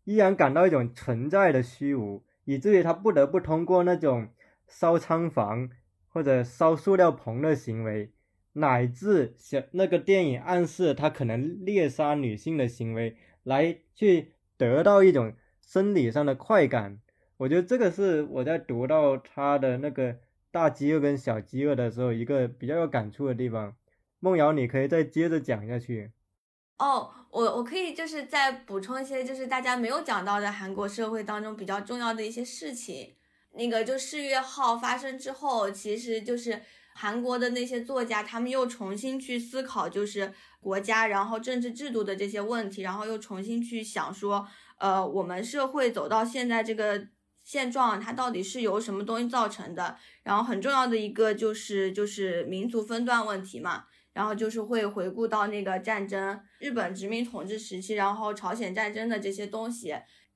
[0.09, 4.31] 依然感到一种存在的虚无，以至于他不得不通过那种
[4.67, 5.69] 烧仓房
[6.09, 8.11] 或者烧塑料棚的行为，
[8.55, 16.99] 乃至小那个电影暗示他可能猎杀女性的行为，来去得到一种生理上的快感。
[17.37, 20.17] 我觉得这个是我在读到他的那个
[20.51, 23.77] 大饥饿跟小饥饿的时候，一个比较有感触的地方。
[24.21, 26.13] 梦瑶，你可以再接着讲下去。
[26.79, 33.17] 哦，我我可以就是再补充一些，就是大家没有讲到的韩国社会当中比较重要的一些事情。
[33.53, 36.63] 那个就世越号发生之后，其实就是
[36.95, 44.47] 韩国的那些作家，他们又重新去思考，就是国家然后政治制度的这些问题，然后又重新去想说，
[44.79, 47.09] 呃，我们社会走到现在这个
[47.43, 49.97] 现状，它到底是由什么东西造成的？
[50.23, 53.87] 然后很重要的一个就是就是民族分段问题嘛。
[54.19, 59.95] 然后就是会回顾到那个战争，日本殖民统治时期，然后朝鲜战争的这些东西，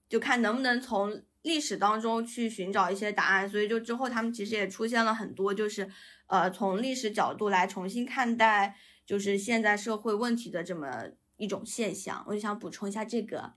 [0.09, 3.49] 就看能不能从历史当中去寻找一些答案。
[3.49, 5.91] 所以就之后他们其实也出现了很多，就是
[6.29, 10.89] 呃从历史角度来重新看待，就是现在社会问题的这么
[11.37, 12.25] 一种现象。
[12.29, 13.55] 我就想补充一下这个。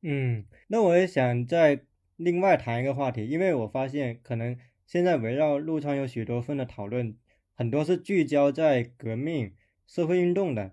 [0.00, 1.82] 嗯，那我也想再
[2.16, 4.56] 另外谈一个话题，因为我发现可能
[4.86, 7.14] 现在围绕陆川有许多份的讨论，
[7.52, 9.52] 很多是聚焦在革命。
[9.86, 10.72] 社会运动的，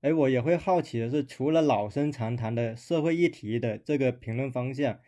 [0.00, 4.98] 哎，我也会好奇的是，除了老生常谈的社会议题的这个评论方向，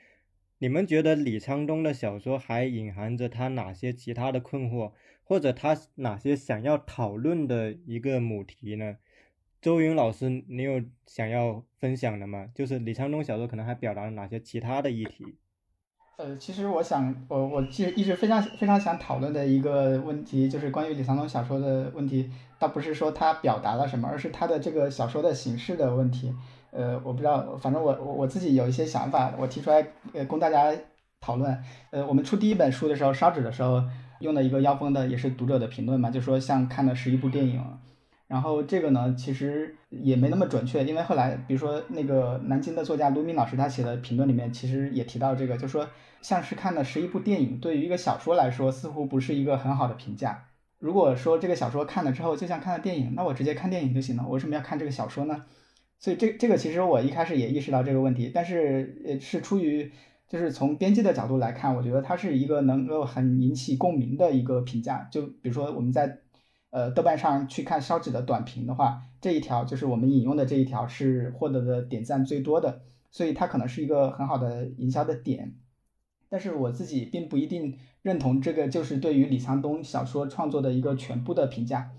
[0.58, 4.92] 你们觉得李沧东的小说还隐含着他哪些其他的困惑，
[5.22, 8.98] 或者他哪些想要讨论的一个母题呢？
[9.60, 12.48] 周云老师，你有想要分享的吗？
[12.54, 15.34] 就是李沧东小说可能还表达了哪些其他的议题？
[16.18, 26.34] 呃，其实我想，我我其实一直非常非常想讨论的一个问题，就是关于李沧东小说的问题，倒不是说他表达了什么，而是他的这个小说的形式的问题。
[26.72, 30.74] 呃，我不知道，反正我我我自己有一些想法，我提出来呃供大家
[31.20, 31.56] 讨论。
[31.90, 33.80] 呃，我们出第一本书的时候，烧纸的时候
[34.18, 37.62] 用的一个妖风的，也是读者的评论嘛，就说像看了十一部电影。
[38.28, 45.88] 然后这个呢，其实也没那么准确，因为后来比如说那个南京的作家卢敏老师他写的评论里面，其实也提到这个，就说
[46.20, 50.44] 像是看了十一部电影，对于一个小说来说，似乎不是一个很好的评价。
[50.78, 55.46] 如果说这个小说看了之后就像看了电影，那我直接看电影就行了，我为什么要看这个小说呢？
[55.98, 59.90] 所以这这个其实我一开始也意识到这个问题，但是呃是出于
[60.28, 65.08] 就是从编辑的角度来看，我觉得它是一个能够很引起共鸣的一个评价。
[65.10, 66.18] 就比如说我们在。
[66.70, 75.54] 呃，豆瓣上去看烧纸的短评的话，这一条就是我们引用的这一条是获得的点赞最多的，所以它可能是一个很好的营销的点。
[76.28, 81.90] 但是我自己并不一定认同这个就是对于李沧东小说创作的一个全部的评价，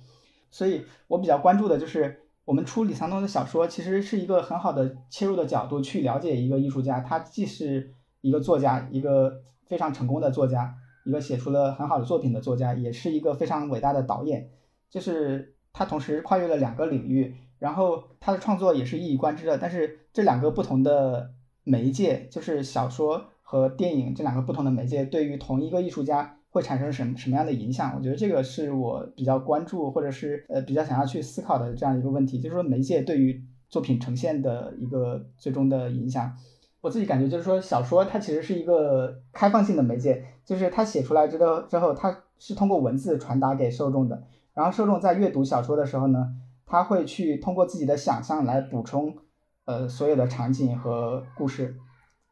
[0.51, 14.51] 所以我比较关注的就是我们出李沧东的小说，其实是一个很好的切入的角度去了解一个艺术家，他既是一个作家，一个非常成功的作家，一个写出了很好的作品的作家，也是一个非常伟大的导演。
[14.89, 19.57] 就是他同时跨越了两个领域，然后他的创作也是一以贯之的。
[19.57, 21.31] 但是这两个不同的
[21.63, 27.93] 媒介，就是小说和电影这两个不同的媒介，对于同一个艺术家会产生什什么样的影响？
[27.95, 36.35] 我觉得这个是我比较关注，或者是呃比较想要去思考的这样一个问题，就是说媒介对于作品呈现的一个最终的影响。
[36.81, 44.23] 我自己感觉就是说，小说它其实是一个开放性的媒介，就是它写出来之后之后，它是通过文字传达给受众的。
[44.59, 46.35] 然后受众在阅读小说的时候呢，
[46.65, 49.15] 他会去通过自己的想象来补充，
[49.63, 51.77] 呃，所有的场景和故事。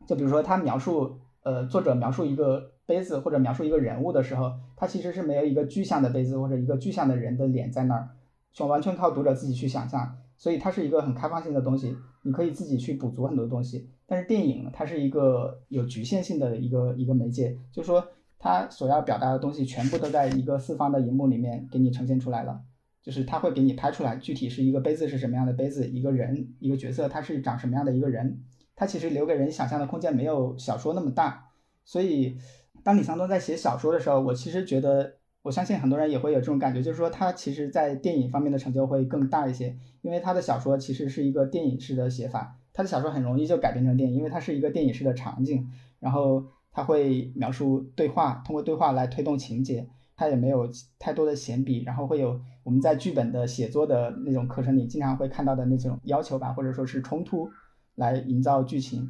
[0.06, 8.10] 就比如说他描述，呃，作者描述一个杯子或者描述一个人物的时候，他其实是没有一个具象的杯子或者一个具象的人的脸在那儿，
[8.52, 10.18] 就完全靠读者自己去想象。
[10.36, 13.90] 所以它是一个很开放性的东西，你可以自己去补足很多东西。
[14.06, 18.06] 但是电影它是一个有局限性的一个一个媒介，就是说。
[18.40, 22.62] 他所要表达的东西全部都在一个四方的荧幕里面给你呈现出来了，
[23.02, 28.44] 就是他会给你拍出来，具体是一个杯子是什么样的杯子，一个人一个角色他是长什么样的一个人，
[28.76, 31.50] 他其实留给人想象的空间没有小说那么大，
[31.84, 32.38] 所以
[32.84, 45.68] 当李沧东在写小说的时候，我其实觉得，我相信很多人也会有这种感觉，就是说他其实在电影方面的成就会更大一些，因为他的小说其实是一个电影式的写法，他的小说很容易就改编成电影，因为它是一个电影式的场景，
[46.00, 46.46] 然后。
[46.78, 49.90] 他会描述对话，通过对话来推动情节。
[50.16, 50.70] 他也没有
[51.00, 57.50] 太多的闲笔，然后会有我们在剧本的写作的那种课程里经常会看到的那种要求吧，或者说是冲突
[57.96, 59.10] 来营造剧情。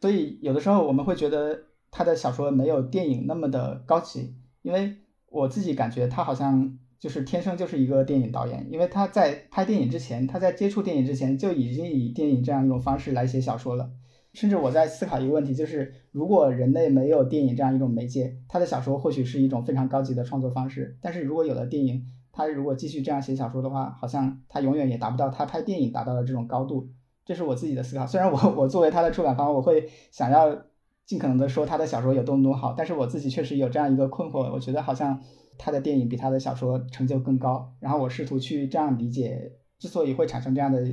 [0.00, 4.96] 所以有的时候我们会觉得他的小说没有电影那么的高级，因为
[5.30, 13.90] 我自己感觉他好像就是天生就是一个电影导演，因为他在拍电影之前，他在接触电影之前就已经以电影这样一种方式来写小说了。
[14.34, 20.98] 甚至我在思考一个问题，就是如果人类没有电影这样一种媒介，他的小说或许是一种非常高级的创作方式。
[21.00, 26.90] 但是如果有了电影，他如果继续这样写小说的话，好像他永远也达不到他拍电影达到的这种高度。
[27.24, 28.06] 这是我自己的思考。
[28.06, 30.64] 虽然我我作为他的出版方，我会想要
[31.06, 35.22] 尽可能的说他的小说有多么多好，但是我自己确实有这样一个困惑，我觉得好像
[35.56, 37.72] 他的电影比他的小说成就更高。
[37.78, 40.84] 然后我试图去这样理解，之所以会产生这样的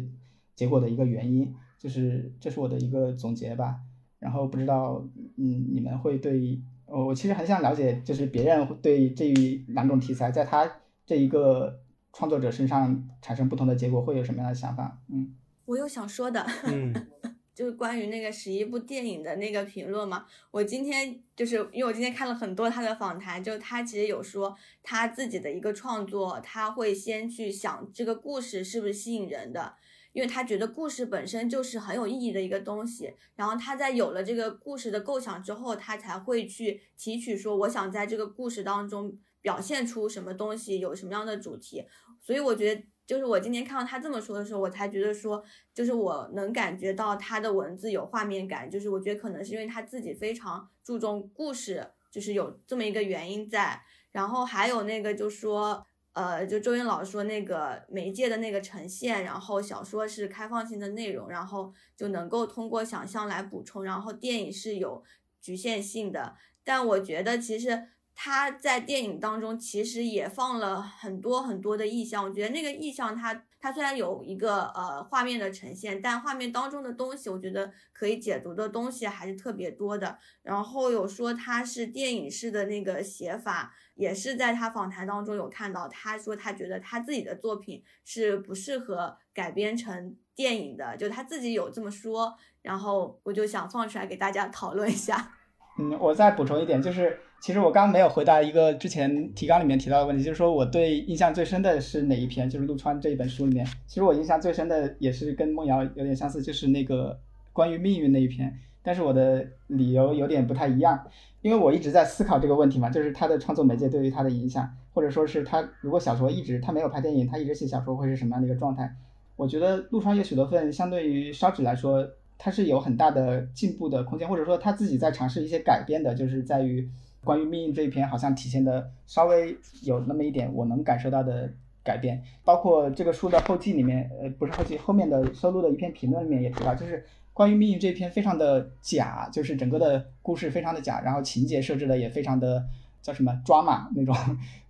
[0.55, 1.53] 结果的一个原因。
[1.81, 3.79] 就是这是我的一个总结吧，
[4.19, 5.03] 然后不知道，
[5.35, 9.33] 嗯，你们会对，我我其实很想了解，就是别人对这
[9.69, 10.71] 两种题材，在他
[11.07, 11.81] 这一个
[12.13, 15.01] 创作者身上产生不同的结果，会有什么样的想法？
[15.11, 15.33] 嗯，
[15.65, 16.93] 我有想说的，嗯，
[17.55, 29.73] 就是关于那个十一部电影的那个评论嘛，我今天就是因为我今天看了很多他的访谈，就他其实有说他自己的一个创作，他会先去想这个故事是不是吸引人的。
[30.13, 41.85] 因为他觉得故事本身就是很有意义的一个东西，然后他在有了这个故事的构想之后，他才会去提取说，我想在这个故事当中表现出什么东西，有什么样的主题。
[42.19, 45.43] 所以我觉得，就是我今天看到他这么说的时候，我才觉得说，
[45.73, 53.81] 就是我能感觉到他的文字有画面感，就是我觉得可能是因为他自己非常注重故事，就是有这么一个原因在。
[54.11, 55.85] 然后还有那个就说。
[56.13, 65.03] 呃，就周云老师说那个媒介的那个呈现，然后小说是开放性的内容，然后就能够通过想象来补充，然后电影是有
[65.39, 66.35] 局限性的。
[66.63, 80.17] 但我觉得其实他在电影当中其实也放了很多很多的意象，我觉得那个意象他他虽然有一个呃画面的呈现，但画面当中的东西，我觉得可以解读的东西还是特别多的。
[80.41, 92.35] 然后有说他是电影式的那个写法，也是在他访谈当中有看到，他说他觉得他自己的作品是不适合改编成电影的，就他自己有这么说。
[92.63, 95.33] 然后我就想放出来给大家讨论一下。
[95.79, 102.47] 嗯，我再补充一点，就是其实我刚刚没有回答一个之前提纲里面提到的问题，就是说我对印象最深的是哪一篇？
[102.47, 107.19] 就是陆川这一本书里面，其实我印象最深的也是跟梦瑶有点相似，就是那个
[107.51, 108.55] 关于命运那一篇。
[108.83, 111.03] 但是我的理由有点不太一样，
[111.41, 118.95] 因为我一直在思考这个问题嘛，就是他的创作媒介对于他的影响，或者说是他如果小说一直他没有拍电影，他一直写小说会是什么样的一个状态？
[119.35, 122.07] 我觉得陆川有许多份相对于烧纸来说。
[122.43, 126.89] 他是有很大的进步的空间，或者说他自己在尝试一些改变的，就是在于
[127.23, 131.51] 关于命运这一篇，好像体现的稍微有那么一点我能感受到的
[131.83, 132.23] 改变。
[132.43, 142.65] 包括这个书的后记里面，呃，不是后记，后面的收录的一篇评论里面也提到，就是关于命运这一篇非常的假，就是整个的故事非常的假，然后情节设置的也非常的
[143.01, 144.15] 叫什么抓马那种，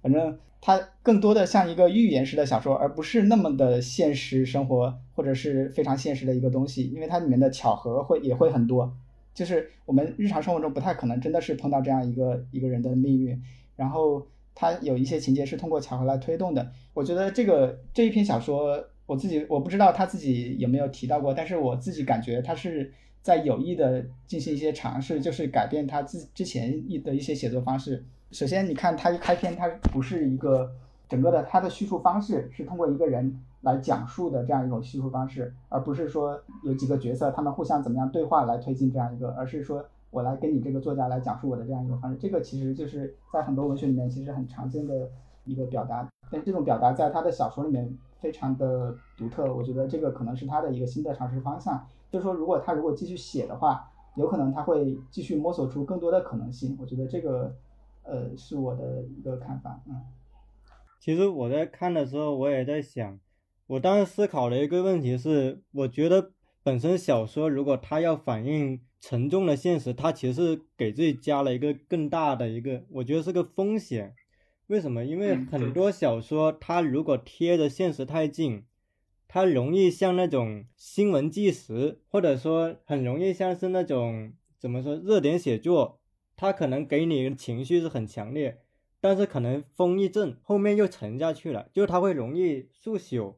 [0.02, 0.38] 反正。
[0.64, 8.96] 它更多的像一个寓言式的小说，而不是那么的现实生活或者是非常现实的一个东西，因为它里面的巧合会也会很多，
[9.34, 13.42] 就是我们日常生活中不太可能真的是碰到这样一个一个人的命运，
[13.76, 16.72] 然后他有一些情节是通过巧合来推动的。
[16.94, 28.04] 我觉得这个这一篇小说，我自己我不知道他自己有没有提到过，但是我自己感觉他是在有意的进行一些尝试，就是改变他自之前一的一些写作方式。
[28.32, 30.72] 首先，你看他一开篇，他不是一个
[31.10, 42.18] 整个的，他的叙述方式是通过一个人来讲述的这样一种叙述方式，而不是说有几个角色他们互相怎么样对话来推进这样一个，而是说我来跟你这个作家来讲述我的这样一个方式。
[42.18, 45.10] 这个其实就是在很多文学里面其实很常见的
[45.46, 49.54] 一个表达，但这种表达在他的小说里面非常的独特。
[49.54, 51.86] 我觉得这个可能是他的一个新的尝试方向。
[52.12, 56.78] 就是说，如果他如果继续写的话，有可能他会继续摸索出更多的可能性。
[56.80, 57.54] 我觉得这个。
[58.04, 59.96] 呃，是我的一个看法，嗯。
[61.00, 63.20] 其实我在看的时候，我也在想，
[63.72, 74.14] 我当时思考的一个问题是，我觉得本身小说如果它要反映沉重的现实，它其实给自己加了一个更大的一个，我觉得是个风险。
[74.68, 75.06] 为什么？
[75.06, 78.66] 因为很多小说它如果贴着现实太近，
[79.30, 86.02] 它容易像那种新闻纪实，或者说很容易像是那种怎么说热点写作。
[86.36, 88.60] 它可能给你的情绪是很强烈，
[89.00, 93.36] 但是可能风一阵，后面又沉下去了，就它会容易速朽。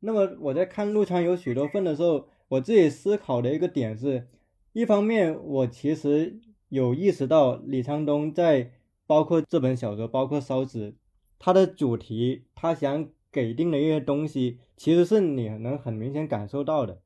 [0.00, 4.26] 那么我在看陆川有许多份的时候，我自己思考的一个点是，
[4.72, 8.72] 一方面我其实有意识到李沧东在
[9.06, 10.94] 包括这本小说，包括烧纸，
[11.38, 17.00] 他的主题，他想给定的一些东西，其实是你能很明显感受到的。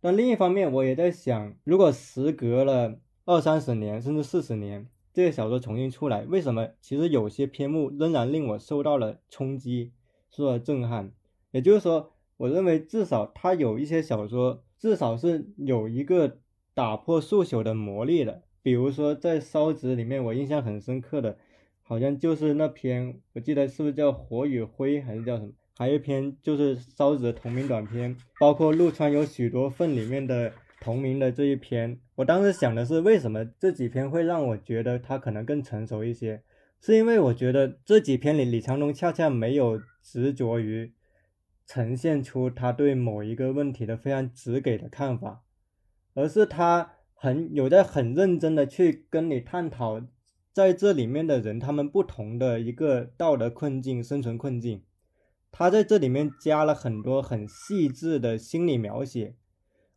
[0.00, 3.00] 但另一方面，我也在想，如果时隔了。
[3.30, 6.66] 二三十年，甚至四十年，这个小说重新出来，为什么？
[6.80, 9.92] 其实有些篇目仍然令我受到了冲击，
[10.30, 11.12] 受到震撼。
[11.50, 16.38] 也就是说，我认为至少他有一些小说，至少是有一个
[16.72, 18.42] 打破速朽的魔力的。
[18.62, 21.36] 比如说，在《烧纸》里面，我印象很深刻的，
[21.82, 25.52] 好像就是那篇，我记得是不是叫《火与灰》还是叫什么？
[25.76, 30.52] 还有一篇就是《烧纸》的同名短篇，包括陆川有许多份里面的。
[30.80, 36.40] 同名的这一篇，我当时想的是，为什么这几篇会让我觉得他可能更成熟一些？
[36.80, 40.92] 是因为我觉得这几篇里，李长龙恰恰没有执着于
[41.68, 45.42] 呈现出他对某一个问题的非常直给的看法，
[46.14, 50.00] 而是他很有在很认真的去跟你探讨
[50.50, 54.82] 在这里面的人他们不同的一个道德困境、生存困境，
[55.52, 59.36] 他在这里面加了很多很细致的心理描写。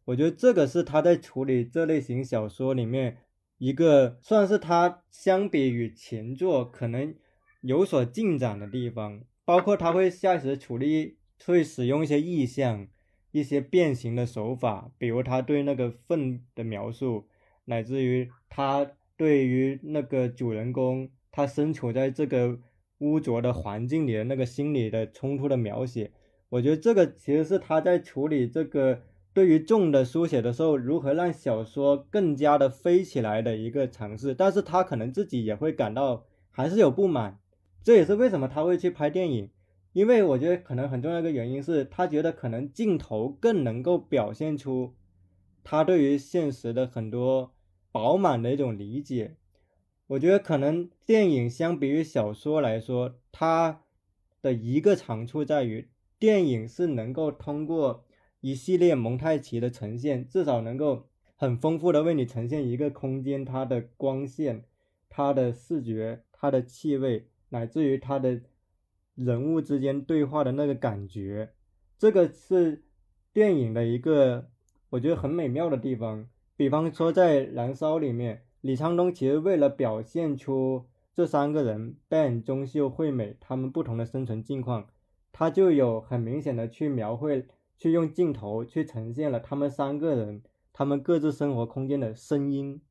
[0.05, 3.19] 我觉得这个是他在处理这类型小说里面
[3.59, 7.15] 一个算是他相比于前作可能
[7.61, 12.87] 有所进展的地方，包括他会下意识处理，会使用一些意象、
[13.31, 17.27] 一些变形的手法，比如他对那个粪的描述，
[17.65, 22.59] 乃至于他对于那个主人公他身处在这个
[22.99, 26.11] 污浊的环境里的那个心理的冲突的描写，
[26.49, 29.03] 我觉得这个其实是他在处理这个。
[29.33, 37.39] 对于重的书写的时候，如何让小说更加的飞起来的一个尝试，但是他可能自己也会感到还是有不满，
[37.81, 39.49] 这也是为什么他会去拍电影，
[39.93, 44.93] 因为我觉得可能很重要一个原因是他觉得可能镜头更能够表现出
[45.63, 47.53] 他对于现实的很多
[47.91, 49.35] 饱满的一种理解。
[50.07, 53.81] 我觉得可能电影相比于小说来说，它
[54.41, 55.87] 的一个长处在于，
[56.19, 58.03] 电影是能够通过
[58.41, 64.65] 一系列蒙太奇的呈现，至少能够很丰富的为你呈现一个空间它的光线、
[65.09, 68.41] 它的视觉、它的气味，乃至于它的
[69.23, 71.53] 人物之间对话的那个感觉，
[71.97, 72.83] 这个是
[73.31, 74.49] 电影的一个
[74.89, 76.27] 我觉得很美妙的地方。
[76.57, 84.87] 比方说在《燃烧》里面，李沧东其实为了表现出这三个人 Ben、钟秀、惠美他们不同的生存境况，
[85.31, 87.47] 他就有很明显的去描绘，
[87.77, 90.43] 去用镜头去呈现了他们三个人
[90.73, 92.81] 他们各自生活空间的声音。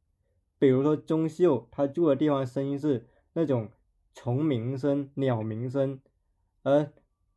[0.58, 3.70] 比如说钟秀他住的地方声音是那种
[4.14, 6.00] 虫鸣声、鸟鸣声。
[6.62, 6.92] 而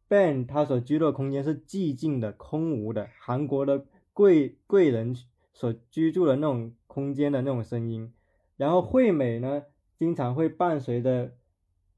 [0.10, 5.16] Ben 他所居住的空间是寂静的、空无的，韩国的贵贵人
[5.54, 8.14] 所居住的那种空间的那种声音。
[8.58, 9.64] 然后惠美呢，
[9.98, 11.32] 经常会伴随着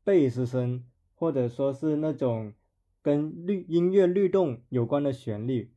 [0.03, 2.53] 贝斯声，或者说是那种
[3.01, 5.73] 跟律音乐律动有关的旋律。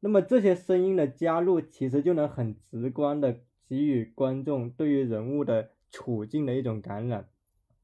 [0.00, 7.28] 那么这些声音的加入，其实就能很直观的给予观众对于人物的处境的一种感染。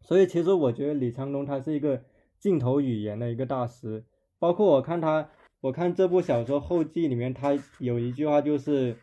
[0.01, 2.05] 所以其实我觉得李沧东他是一个。
[2.39, 4.05] 镜头语言的一个大师，
[4.39, 5.31] 包括我看他，
[5.61, 8.97] 我看这部小说后记里面，他有一句话就是，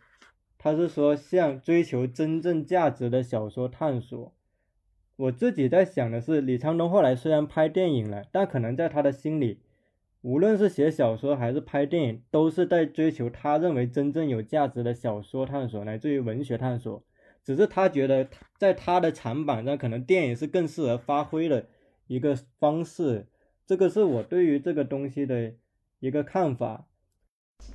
[0.58, 4.34] 他是说向追求真正价值的小说探索。
[5.16, 9.60] 我自己在想的是，李沧东后来虽然拍电影了，但可能在他的心里，
[10.22, 17.04] 无论是写小说还是拍电影，都是在追求他认为真正有价值的小说探索，乃至于文学探索。
[17.44, 21.68] 只是他觉得在他的长板上，可能电影是更适合发挥的。
[22.08, 23.28] 一个方式，
[23.66, 25.54] 这个是我对于这个东西的
[26.00, 26.86] 一个看法。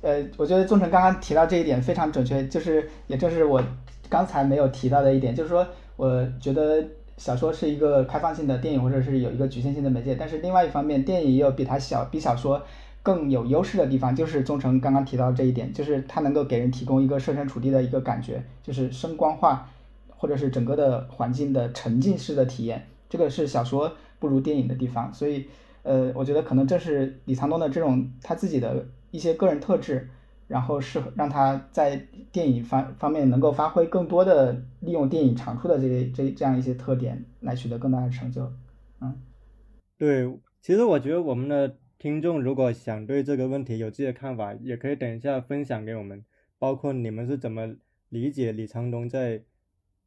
[0.01, 3.61] 呃，我觉得宗成刚刚提到这一点非常准确，就是也正是我
[4.07, 6.85] 刚才没有提到的一点，就是说，我觉得
[7.17, 12.61] 小说是一个开放性的电影，或者是有一个局限性的媒介，但是另外一方面，电影也有比它小、比小说
[13.01, 19.67] 更有优势的地方，就是宗成刚刚提到这一点，就是它能够给人提供一个设身处地的一个感觉，就是声光化，
[20.09, 23.91] 或者是整个的环境的沉浸式的体验，这个是小说。
[24.19, 25.47] 不如电影的地方，所以，
[25.83, 30.09] 呃，我觉得可能正是李沧东的这种他自己的一些个人特质，
[30.47, 31.95] 然后适合让他在
[32.31, 38.51] 电影方方面能够发挥更多的利用电影长处的这些这这样一些特点来取得更大的成就。
[39.01, 39.15] 嗯，
[39.97, 46.25] 对，其实我觉得我们的听众如果想对这个问题有自己的看法，也可以等一下分享给我们，
[46.57, 47.75] 包括你们是怎么
[48.09, 49.43] 理解李沧东在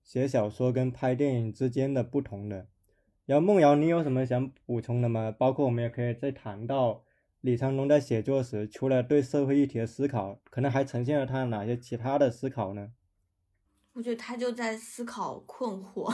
[0.03, 2.67] 写小说跟拍电影之间的不同的。
[3.25, 5.31] 然后梦瑶，你有什么想补充的吗？
[5.31, 7.05] 包括我们也可以再谈到
[7.41, 12.91] 李沧东在写作时，除了对社会议题的思考，可能还呈现了他哪些其他的思考呢？
[13.93, 16.13] 我觉得他就在思考困惑，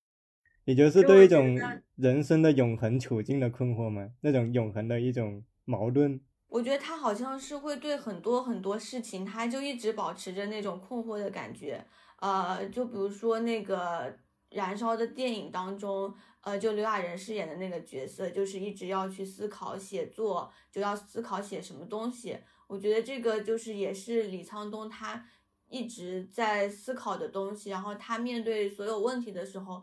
[0.66, 1.58] 也就是对一种
[1.96, 4.10] 人生的永恒处境的困惑吗？
[4.20, 6.20] 那种永恒的一种矛盾。
[6.48, 11.82] 我觉得他好像是会对很多很多事情，他就一直保持着那种困惑的感觉。
[12.20, 14.14] 呃，就比如说那个
[14.50, 16.14] 燃烧的电影当中。
[16.42, 22.36] 呃，就刘亚仁饰演的那个角色，就是一直要去思考写作，就要思考写什么东西。
[22.66, 25.24] 我觉得这个就是也是李沧东他
[25.68, 27.70] 一直在思考的东西。
[27.70, 29.80] 然后他面对所有问题的时候，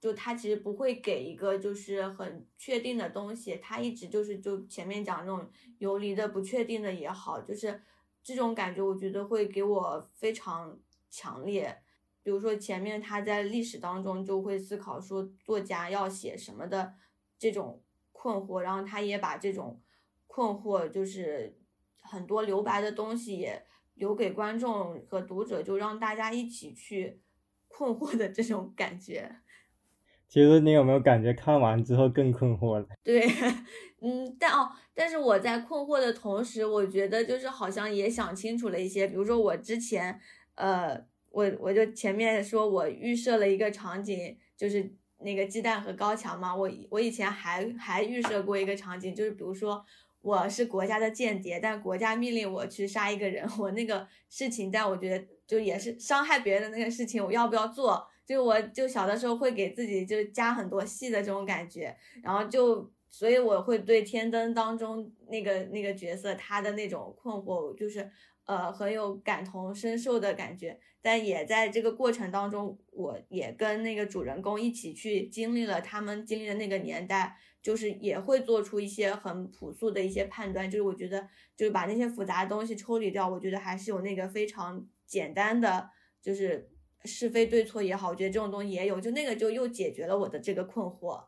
[0.00, 7.82] 就他其实不会给一个就是很确定的东西，他一直就是就前面讲那种游离的不确定的也好，就是
[8.22, 10.78] 这种感觉，我觉得会给我非常
[11.10, 11.82] 强烈。
[12.22, 16.92] 比如说前面他在历史当中就会思考说作家要写什么的
[17.38, 19.80] 这种困惑，然后他也把这种
[20.26, 21.56] 困惑就是
[22.00, 23.64] 很多留白的东西也
[23.94, 27.22] 留给观众和读者，就让大家一起去
[27.68, 29.36] 困惑的这种感觉。
[30.28, 32.86] 其实你有没有感觉看完之后更困惑了？
[33.02, 33.26] 对，
[34.02, 40.20] 嗯，但哦，但是我在困惑的同时，我觉得就是好像也想清楚了一些，比如说我之前
[40.56, 41.06] 呃。
[41.30, 46.54] 我我就前面说，我预设了一个场景，就是那个鸡蛋和高墙嘛。
[46.54, 49.84] 我我以前还还预设过一个场景，就是比如说
[50.20, 58.06] 我是国家的间谍，但国家命令我去杀一个人，我那个事情，但我觉得就也是伤害别人的那个事情，我要不要做？
[58.26, 68.10] 就我就小的时候会给自己就加很多戏的这种感觉，然后就所以我会对天灯当中那个那个角色他的那种困惑，就是
[68.48, 70.80] 呃很有感同身受的感觉。
[71.00, 80.68] 但也在这个过程当中，我也跟那个主人公一起去经历了他们经历的那个年代，就是也会做出一些很朴素的一些判断。
[80.68, 81.26] 就是我觉得，
[81.56, 85.88] 就是把那些复杂的东西抽离掉，我觉得还是有那个非常简单的，
[86.20, 86.68] 就是
[87.04, 91.24] 是非对错也好，我觉得这种东西也有，就那个就又解决了我的这个困惑。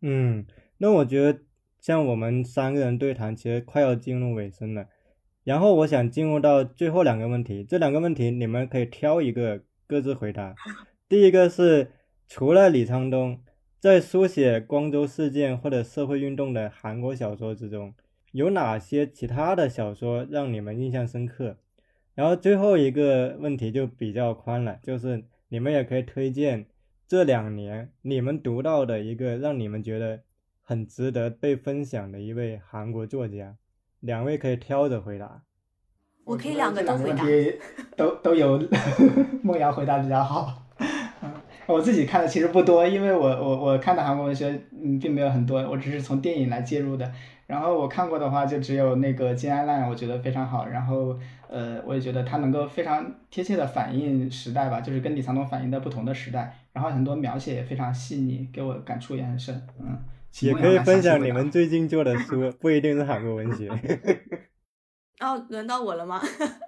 [0.00, 0.44] 嗯，
[0.78, 1.40] 那我觉得
[1.80, 4.88] 像我们三个人对谈，其实快要进入尾声了。
[5.44, 10.54] 然后我想进入到最后两个问题，这两个问题你们可以挑一个各自回答。
[11.08, 11.90] 第一个是，
[12.28, 13.40] 除了李沧东，
[13.80, 17.92] 在书写光州事件或者社会运动的韩国小说之中，
[18.30, 21.56] 有哪些其他的小说让你们印象深刻？
[22.14, 26.66] 然后最后一个问题就比较宽了，就是你们也可以推荐
[27.08, 30.22] 这两年你们读到的一个让你们觉得
[30.62, 33.56] 很值得被分享的一位韩国作家。
[34.02, 35.42] 两位可以挑着回答，
[36.24, 37.24] 我可以两个都回答，
[37.96, 38.60] 都都有
[39.42, 40.62] 梦瑶回答比较好。
[41.22, 41.30] 嗯，
[41.66, 47.12] 我自己看的其实不多，因为我我我看的韩国文学嗯并没有很多，我只是从电影来介入的。
[47.46, 50.66] 然后我看过的话就只有那个金安烂，我觉得非常好。
[50.66, 51.16] 然后
[51.48, 56.56] 呃我也觉得它能够非常贴切的反映时代吧，就是跟李沧东反映的不同的时代。
[56.72, 59.54] 然后很多描写也非常细腻，给我感触也很深。
[59.78, 59.96] 嗯。
[60.40, 63.68] 也可以分享你们最近做的书，不一定是韩国文学。
[65.20, 66.20] 哦，轮到我了吗？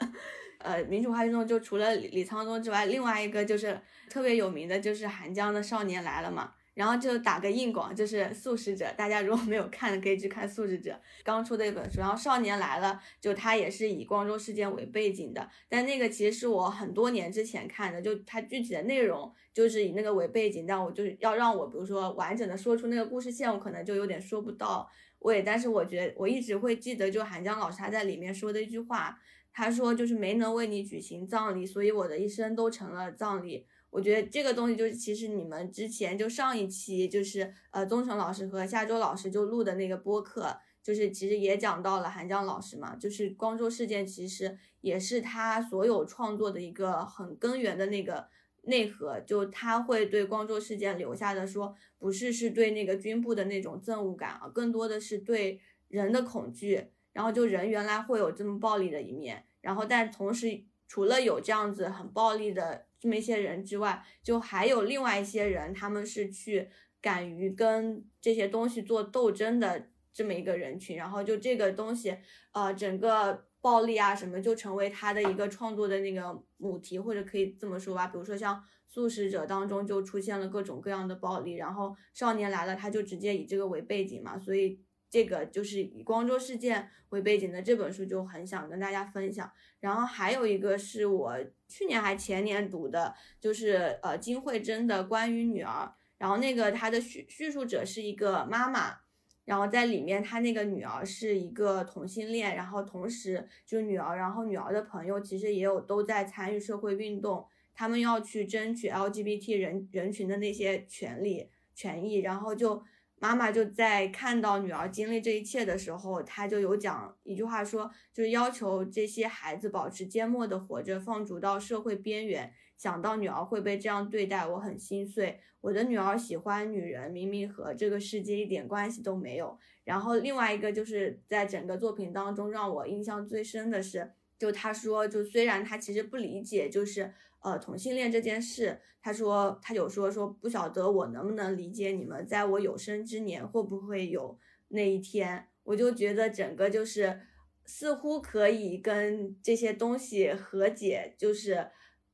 [0.60, 6.52] 呃，民主化运动就除了李李沧东之外，另外一个就是特别有名的，就是韩江的《少年来了》嘛。
[6.74, 10.90] 然后就打个硬广，就是《素食者》，大家如果没有看，可以去看《素食者》
[11.22, 12.00] 刚出的一本书。
[12.00, 24.86] 然后《少年来了》，就它也是以光州事件为背景的，但那个其实是我很多年之前看的，就它具体的内容就是以那个为背景，但我就是要让我比如说完整的说出那个故事线，我可能就有点说不到
[25.20, 25.42] 位。
[25.42, 29.18] 但是我觉得我一直会记得，就韩江老师他在里面说的一句话，
[29.52, 33.64] 他说就是没能为你举行葬礼，所以我的一生都成了葬礼。
[33.90, 48.26] 我觉得这个东西就是，其实你们之前就上一期就是呃，宗成老师和夏周老师就录的那个播客，就是其实也讲到了韩江老师嘛，就是光州事件其实也是他所有创作的一个很根源的那个
[48.66, 62.86] 内核，就他会对光州事件留下的说，不是是对那个军部的那种憎恶感啊，更多的是对人的恐惧，然后就人原来会有这么暴力的一面，然后但同时除了有这样子很暴力的。
[62.96, 66.70] 这么一些人之外，就还有另外一些人，他们是去
[67.02, 70.96] 敢于跟这些东西做斗争的这么一个人群。
[70.96, 72.16] 然后就这个东西，
[72.52, 78.08] 呃，整个暴力啊什么，就成为他的一个创作的那个母题，或者可以这么说吧。
[78.08, 78.54] 比如说像
[78.86, 84.78] 《素食者》当中就出现了各种各样的暴力，然后《少年来了》他就直接以这个为背景嘛，所以。
[85.10, 89.48] 这个就是以光州事件为背景的这本书就很想跟大家分享。
[89.78, 91.36] 然后还有一个是我
[91.68, 95.94] 去年还前年读的，就是呃金惠珍的关于女儿。
[96.18, 99.02] 然后那个他的叙叙述者是一个妈妈，
[99.44, 112.82] 然后在里面他那个女儿是一个同性恋，然后同时就女儿，然后女儿的朋友其实也有都在参与社会运动，他们要去争取 LGBT 人人群的那些权利权益，然后就。
[113.20, 122.52] 妈妈就在看到女儿经历这一切的时候，她就有讲一句话，说就是要求这些孩子保持缄默的活着，放逐到社会边缘。
[122.76, 125.40] 想到女儿会被这样对待，我很心碎。
[125.60, 129.58] 我的女儿喜欢女人，明明和这个世界一点关系都没有。
[129.84, 137.12] 然后另外一个就是在整个作品当中让我印象最深的是，就他说，就虽然他其实不理解，就是。
[137.44, 147.20] 呃，同性恋这件事，他说他有说说不晓得我能不能理解你们，在我有生之年会不会有那一天，我就觉得整个就是
[147.66, 151.68] 似乎可以跟这些东西和解，就是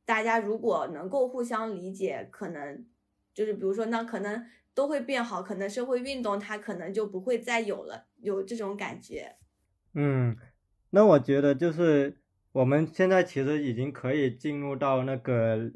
[0.04, 2.84] 大家如果能够互相理解，可能
[3.34, 9.36] 就是比如说那可能都会变好，可能社会运动它可能就不会再有了，有这种感觉。
[9.94, 10.36] 嗯，
[10.90, 12.16] 那我觉得就是。
[12.52, 15.70] 我们现在其实已经可以进入到那个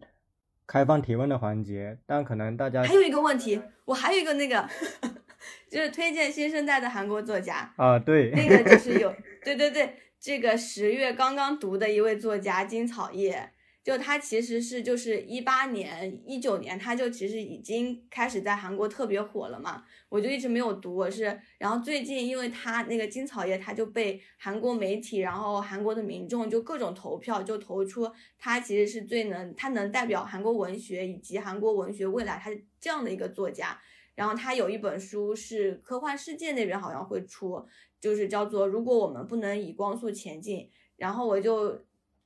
[0.66, 4.68] 开放提问的环节，但可能大家还有一个问题，我还有一个那个，
[5.70, 9.14] 就是推荐新生代的韩国作家啊，对，那个就是有，
[9.44, 13.52] 对对对，这个十月刚刚读的一位作家金草叶。
[13.84, 19.84] 就他其实是就是一八年一九年，他就其实已经开始在韩国特别火了嘛。
[20.08, 33.78] 我就一直没有读，我是然后最近因为他那个金草叶，他就被韩国媒体，然后韩国的民众就各种投票，就投出他其实是最能他能代表韩国文学以及韩国文学未来，他是这样的一个作家。
[34.14, 37.62] 然后他有一本书是科幻世界那边好像会出，
[38.00, 40.70] 就是叫做如果我们不能以光速前进。
[40.96, 41.84] 然后我就。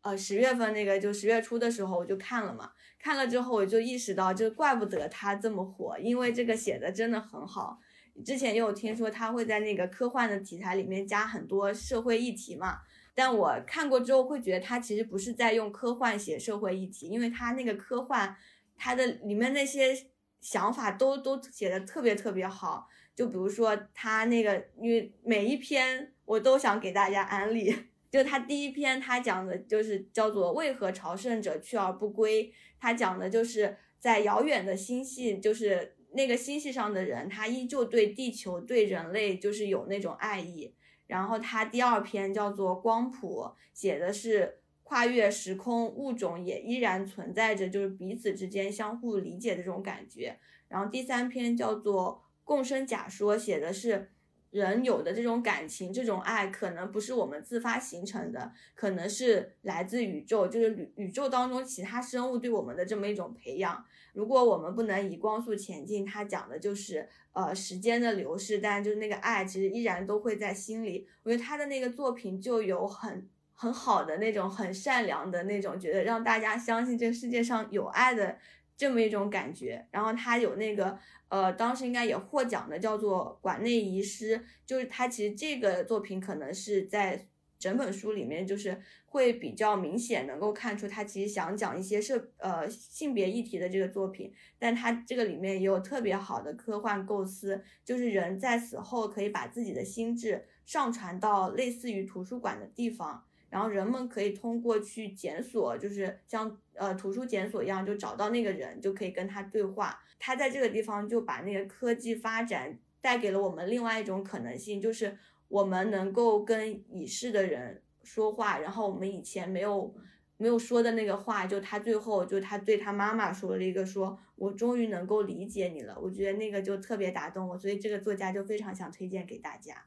[0.08, 7.78] 呃，十月份那个就十月初的时候我就看了嘛，看了之后我就意识到，就怪不得他这么火，因为这个写的真的很好。
[8.24, 12.78] 之前也有听说他会在那个科幻的题材里面加很多社会议题嘛，
[13.14, 18.34] 但我看过之后会觉得他其实不是在用科幻写社会议题，因为他那个科幻，
[18.78, 19.94] 他的里面那些
[20.40, 22.88] 想法都都写的特别特别好。
[23.14, 27.74] 就比如说他那个，因为每一篇我都想给大家安利。
[28.10, 32.52] 就他第一篇，他讲的就是叫做“为何朝圣者去而不归”。
[32.80, 40.74] 他讲的就是在遥远的星系，就是那个星系上的人，他依旧对地球、对人类就是有那种爱意。
[41.06, 43.42] 然后他第二篇叫做《光谱》，
[43.72, 50.38] 写的是跨越时空，物种也依然存在着，就是彼此之间相互理解的这种感觉。
[50.68, 52.24] 然后第三篇叫做。
[52.48, 54.10] 共生假说写的是
[54.50, 63.84] 人有的这种感情，这种爱可能不是我们自发形成的，可能是来自宇宙，就是宇宇宙当中其他生物对我们的这么一种培养。
[64.14, 71.06] 如果我们不能以光速前进，它讲的就是呃时间的流逝，但就是那个爱其实依然都会在心里。
[71.22, 78.38] 我觉得他的那个作品就有很很好的那种很善良的那种，觉得让大家相信这个世界上有爱的
[78.76, 79.86] 这么一种感觉。
[79.90, 80.98] 然后他有那个。
[81.28, 103.24] 呃，当时应该也获奖的，叫做《馆内遗失》，就是他其实这个作品可能是在整本书里面，就是会比较明显能够看出他其实想讲一些社呃性别议题的这个作品，但他这个里面也有特别好的科幻构思，就是人在死后可以把自己的心智上传到类似于图书馆的地方。
[103.50, 109.98] 然后人们可以通过去检索，就是像呃图书检索一样，就找到那个人，就可以跟他对话。
[110.18, 115.16] 他在这个地方就把那个科技发展带给了我们另外一种可能性，就是
[115.48, 118.58] 我们能够跟已逝的人说话。
[118.58, 119.94] 然后我们以前没有
[120.36, 125.98] 没有说的那个话，就他最后就他对他妈妈说了一个，说我终于能够理解你了。
[125.98, 129.86] 我觉得那个就特别打动我，所以这个作家就非常想推荐给大家。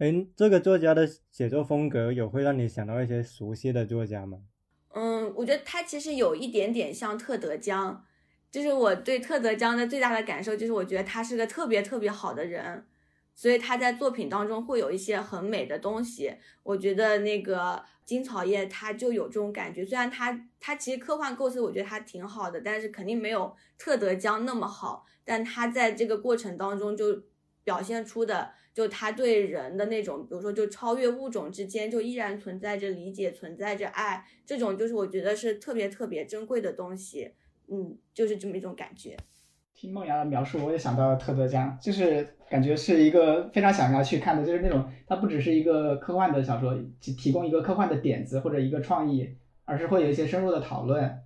[0.00, 4.38] 哎，这个作家的写作风格有会让你想到一些熟悉的作家吗？
[4.94, 8.02] 嗯，我觉得他其实有一点点像特德·江，
[8.50, 12.86] 就是我对特德·江的最大的感受就是，我觉得他是个特别特别好的人，
[13.34, 16.34] 所以他在作品当中会有一些很美的东西。
[16.62, 27.24] 我觉得那个金草叶他就有这种感觉，虽然他他其实科幻构思我觉得他挺好的，但是肯定没有特德·江那么好，但他在这个过程当中就
[27.62, 28.52] 表现出的。
[28.72, 37.32] 就他对人的那种，比如说，就超越物种之间，就依然存在着理解，存在着爱，这种就是我觉得是特别特别珍贵的东西。
[37.68, 39.16] 嗯，就是这么一种感觉。
[39.74, 51.18] 听梦瑶的描述，我也想到了特德·江，就是感觉是一个非常想要去看的，就是那种它不只是一个科幻的小说，提提供一个科幻的点子或者一个创意，而是会有一些深入的讨论。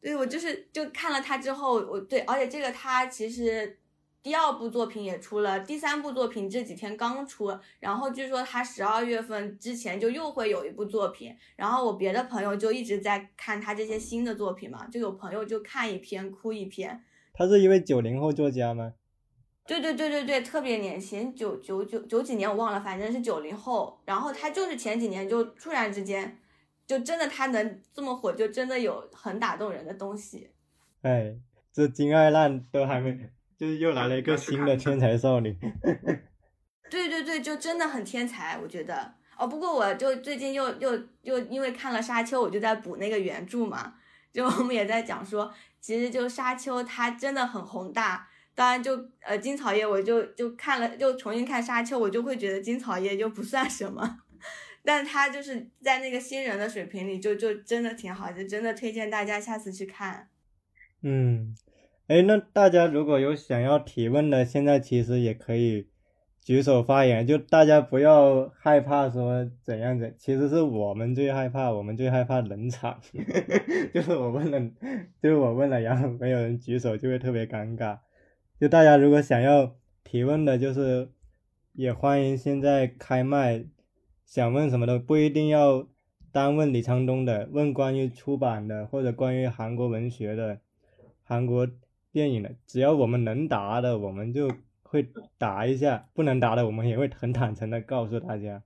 [0.00, 3.78] 对，我就是就看了它之后，我对，而且这个它其实。
[4.22, 17.02] 第二部作品也出了，第三部作品这几天刚出，然后据说他十二月份之前就又会有一部作品，然后我别的朋友就一直在看他这些新的作品嘛，就有朋友就看一篇哭一篇。
[17.34, 18.94] 他是一位九零后作家吗？
[19.66, 24.00] 对对对对对，特别年轻，九九九九几年我忘了，反正是九零后。
[24.04, 26.38] 然后他就是前几年就突然之间，
[26.86, 30.50] 就真的他能这么火，就真的有很打动人的东西。
[31.02, 31.36] 哎，
[31.72, 33.30] 这金爱烂都还没。
[33.62, 35.56] 就是又来了一个新的天才少女，
[36.90, 39.46] 对对对，就真的很天才，我觉得哦。
[39.46, 43.94] 不过我就最近又又又因为看了《沙丘》，我就在补那个原著嘛。
[44.34, 48.26] 就我们也在讲说，其实就《沙丘》它真的很宏大。
[48.52, 54.18] 当然就呃金草叶，我就就看了，就重新看《沙丘》，我就会觉得金草叶就不算什么。
[54.82, 60.28] 但他就是在那个新人的水平里，就就真的挺好，就真的推荐大家下次去看。
[61.02, 61.54] 嗯。
[62.12, 65.86] 哎，那大家如果有想要提问的，现在其实也可以
[66.42, 73.00] 举手发言，就大家不要害怕说怎样子，其实是我们最害怕，我们最害怕冷场，
[73.94, 74.60] 就是我问了，
[75.22, 78.00] 就是我问了，然后没有人举手，就会特别尴尬。
[78.60, 81.08] 就大家如果想要提问的，就是
[81.72, 83.64] 也欢迎现在开麦，
[84.26, 85.88] 想问什么的不一定要
[86.30, 90.60] 单问李沧东的，问关于出版的或者关于韩国文学的，
[91.24, 91.66] 韩国。
[92.12, 94.52] 电影的，只要我们能答的，我们就
[94.82, 98.62] 会答一下；不能答的，我们也会很坦诚的告诉大家。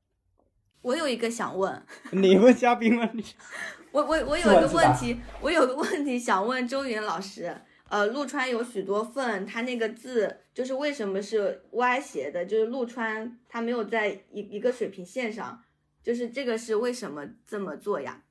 [0.83, 3.09] 我有一个想问， 你问嘉宾吗？
[3.93, 7.57] 我我我有一个问题，我有个问题想问周云老师。
[7.89, 12.45] 呃，陆川有许多份，他那个字就是为什么是歪斜的？
[12.45, 15.63] 就是陆川他没有在一一个水平线上，
[16.03, 18.25] 就是这个是为什么这么做呀？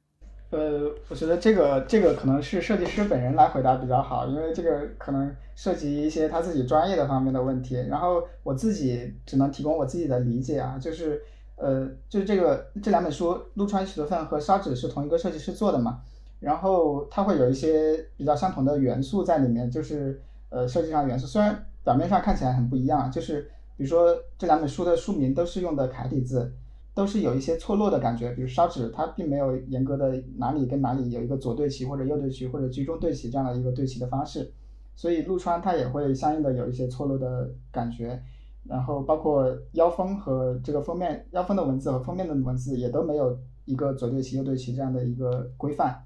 [0.51, 7.75] 呃，我觉得这个这个可能是设计师本人来回答比较好，因为这个可能涉及一些他自己专业的方面的问题。
[7.89, 11.21] 然后我自己只能提供我自己的理解啊，就是
[11.55, 16.01] 呃，就是这个这两本书，陆川许多份和烧纸是同一个设计师做的嘛，
[16.39, 23.41] 然后它会有一些比较相同的元素在里面，就是呃设计上元素，虽然表面上看起来很不一样，就是
[23.77, 26.53] 比如说这两本书的书名都是用的楷体字，
[26.95, 34.51] 都是有一些错落的感觉，比如烧纸它并没有严格的哪里跟哪里有一个左对齐或者右对齐或者居中对齐这样的一个对齐的方式，
[34.95, 38.19] 所以陆川它也会相应的有一些错落的感觉。
[38.67, 46.01] 然后包括腰封和这个封面，腰封的文字和封面的文字也都没有一个左对齐右对齐这样的一个规范，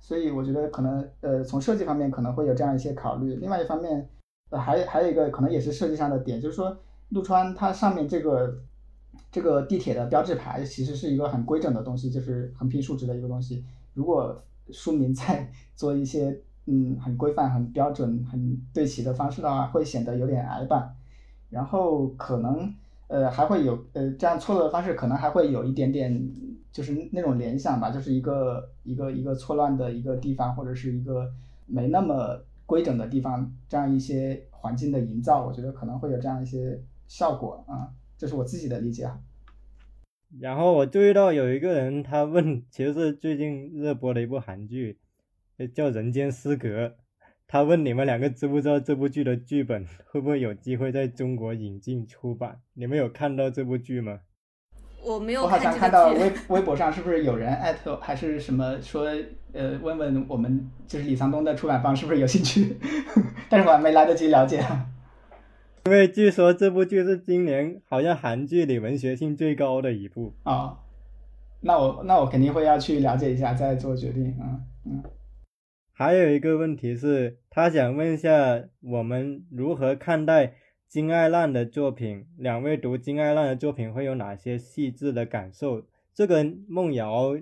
[0.00, 3.34] 所以我觉得可能呃从设计方面可能会有这样一些考虑。
[3.36, 4.08] 另外一方面，
[4.48, 6.74] 呃还还有一个可能也是设计上的点，就是说
[7.10, 8.56] 陆川它上面这个
[9.30, 13.64] 这个地铁的标志牌其实是一个很规整的东西，就是横平竖直的一个东西。
[13.94, 20.94] 如果书名再 做一些嗯很规范、很标准、很对齐的方式的话，会显得有点矮板。
[21.50, 22.74] 然后可能
[23.06, 26.30] 呃还会有呃这样错落的方式，可能还会有一点点
[26.70, 31.30] 就是那种联想吧，就是一个一个一个错乱的一个地方，或者是一个
[31.64, 37.88] 没那么规整的地方，这样一些环境的营造，我觉得可能会有这样一些效果啊，
[38.18, 39.18] 这是我自己的理解啊。
[40.38, 44.98] 然后我注意到有一个人他问，其实是最近热播的一部韩剧，
[45.72, 46.68] 叫《人间失格》。
[47.46, 52.60] 他问你们两个知不知道这部剧的剧本会不会有机会在中国引进出版？
[52.74, 54.20] 你们有看到这部剧吗？
[55.02, 55.44] 我没有。
[55.44, 59.06] 我好像看到微微博上是不是有人艾特还是什么说
[59.52, 62.76] 呃问问我们就是李沧东的出版方是不是有兴趣？
[63.48, 64.62] 但是我还没来得及了解。
[65.86, 70.78] 因为据说这部剧是今年好像韩剧里文学性最高的一部啊。
[71.60, 75.02] 那我那我肯定会要去了解一下再做决定嗯嗯。
[75.92, 80.54] 还有一个问题是，他想问一下我们如何看待
[80.86, 82.26] 金爱烂的作品？
[82.36, 85.82] 两位读金爱烂的作品会有哪些细致的感受？
[86.14, 87.36] 这个梦瑶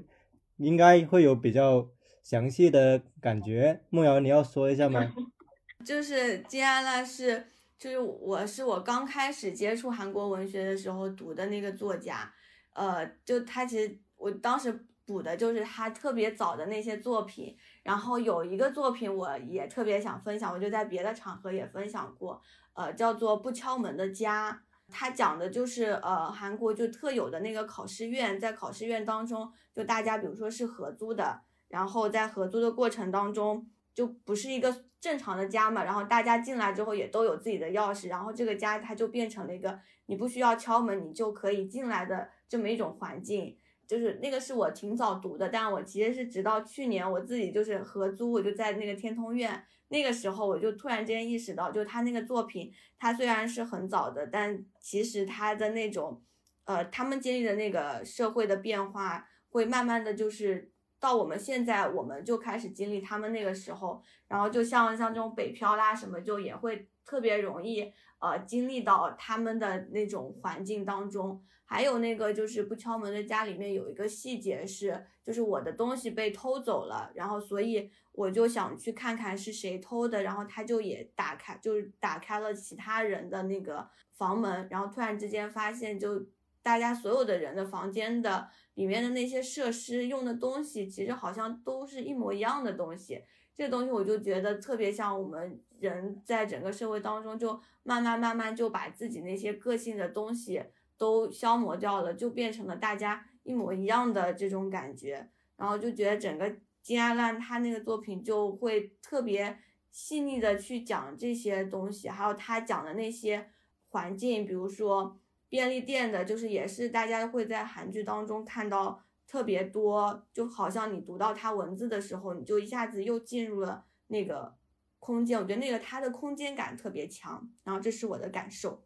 [0.57, 1.89] 应该会有比较
[2.23, 3.81] 详细的感觉。
[3.91, 5.13] 梦瑶，你要说一下吗？
[5.85, 7.45] 就是金爱烂是，
[7.79, 12.33] 就是我是我刚开始接触韩国文学的时候读的那个作家，
[12.73, 14.87] 呃，就他其实我当时。
[15.07, 24.51] 补的就是他特别早的那些作品，然后有一个作品我也特别想分享，我就在别的场合也分享过，呃，叫做《不敲门的家》，
[24.93, 33.65] 它讲的就是呃韩国就特有的那个考试院，在考试院当中，就大家比如说是合租的，然后在合租的过程当中，
[33.95, 34.77] 就不是一个
[35.07, 43.57] 正常的家嘛，然后大家进来之后也都有自己的钥匙，然后这个家它就变成了一个你不需要敲门你就可以进来的这么一种环境。
[43.87, 56.21] 就是那个是我挺早读的，但我其实是直到去年我自己就是合租，我就在那个天通苑，那个时候我就突然间意识到，就他那个作品，他虽然是很早的，但其实他的那种，
[56.65, 71.43] 呃，他们经历的那个社会的变化，会慢慢的就是到我们现在，我们就开始经历他们那个时候，然后就像像这种北漂啦什么，就也会特别容易呃经历到他们的那种环境当中。
[71.69, 86.25] 还有那个就是不敲门的家里面有一个细节是，就是我的东西被偷走了，然后所以我就想去看看是谁偷的，然后他就也打开，就是打开了其他人的那个房门，然后突然之间发现，就
[86.63, 93.23] 大家所有的人的房间的里面的那些设施用的东西，其实好像都是一模一样的东西，
[93.55, 100.63] 这个东西我就觉得特别像我们人在整个社会当中，就慢慢慢慢就把自己那些个性的东西。
[100.99, 109.59] 都消磨掉了，就变成了大家一模一样的这种感觉，然后就觉得整个金阿烂他那个作品就会特别
[109.91, 113.51] 细腻的去讲这些东西，还有他讲的那些
[113.91, 115.19] 环境，比如说
[115.49, 124.55] 便利店的，就是也是大家会在韩剧当中看到特别多，就好像你读到他文字的时候，你就一下子又进入了那个
[124.99, 128.83] 空间，我觉得那个他的空间感特别强，然后这是我的感受。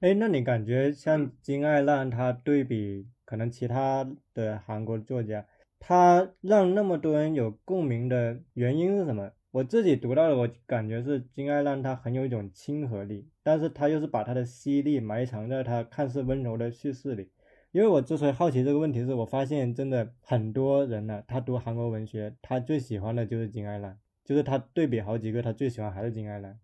[0.00, 5.46] 哎，那你感觉像金爱烂，他对比可能其他的韩国作家，
[5.80, 9.32] 他让那么多人有共鸣的原因是什么？
[9.56, 17.30] 我自己读到的，我感觉是金爱烂他很有一种亲和力，但是他又是把他的犀利埋藏在他看似温柔的叙事里。
[17.72, 26.58] 因为我之所以好奇这个问题，是我发现真的很多人呢，他读韩国文学，他最喜欢的就是金爱烂，就是他对比好几个，他最喜欢还是金爱烂，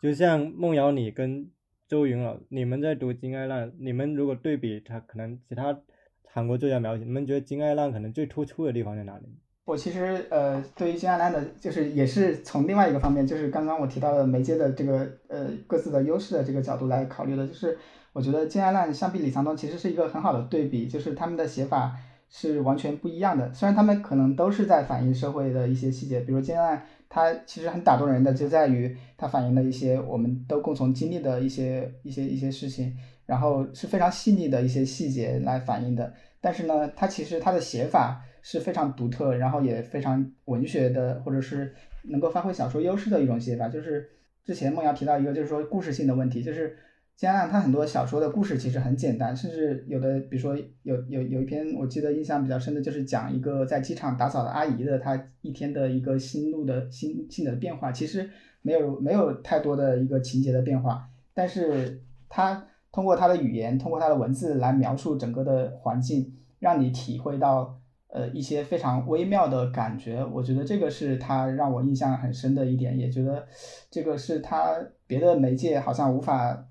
[0.00, 1.50] 就像梦瑶你跟。
[1.88, 5.80] 周云老，你们在读金爱浪，你们如果对比他，可能其他
[6.24, 9.26] 韩国作家描写，你们觉得金爱浪可能最突出的地方在哪里？
[9.66, 17.76] 我其实呃，对于金爱浪的，就是也是从另外一个方面，就是刚刚我提到的媒介的这个呃各自的优势的这个角度来考虑的，就是
[18.12, 21.96] 我觉得金安烂相比李沧东其实是一个很好的对比，就是他们的写法
[22.30, 23.52] 是完全不一样的。
[23.52, 36.14] 虽然他们可能都是在反映社会的一些细节，比如金安烂，他其实很打动人的就在于他反映了一些我们都共同经历的一些一些一些事情，然后是非常细腻的一些细节来反映的。
[36.40, 43.68] 但是呢，他其实他的写法是非常独特，然后也非常文学的，或者是能够发挥小说优势的一种写法。
[43.68, 44.08] 就是
[44.44, 46.76] 之前梦瑶提到一个，就是说故事性的问题，就是
[47.16, 58.30] 江岸他很多小说的故事其实很简单，甚至有的，比如说有有有一篇我记得印象比较深的，就是讲一个在机场打扫的阿姨的她一天的一个心路的心性的变化，其实
[58.62, 62.68] 没有没有太多的一个情节的变化，但是他。
[62.96, 67.78] 通过他的语言，通过他的文字来描述整个的环境，让你体会到
[68.08, 70.24] 呃一些非常微妙的感觉。
[70.24, 73.46] 我觉得这个是他让我印象很深的一点，也觉得
[73.90, 74.74] 这个是他
[75.06, 76.66] 别的媒介好像无法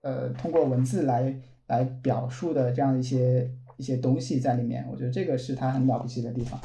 [0.00, 4.84] 呃通过文字来来表述的这样一些一些东西在里面。
[4.90, 6.60] 我觉得这个是他很了不起的地方。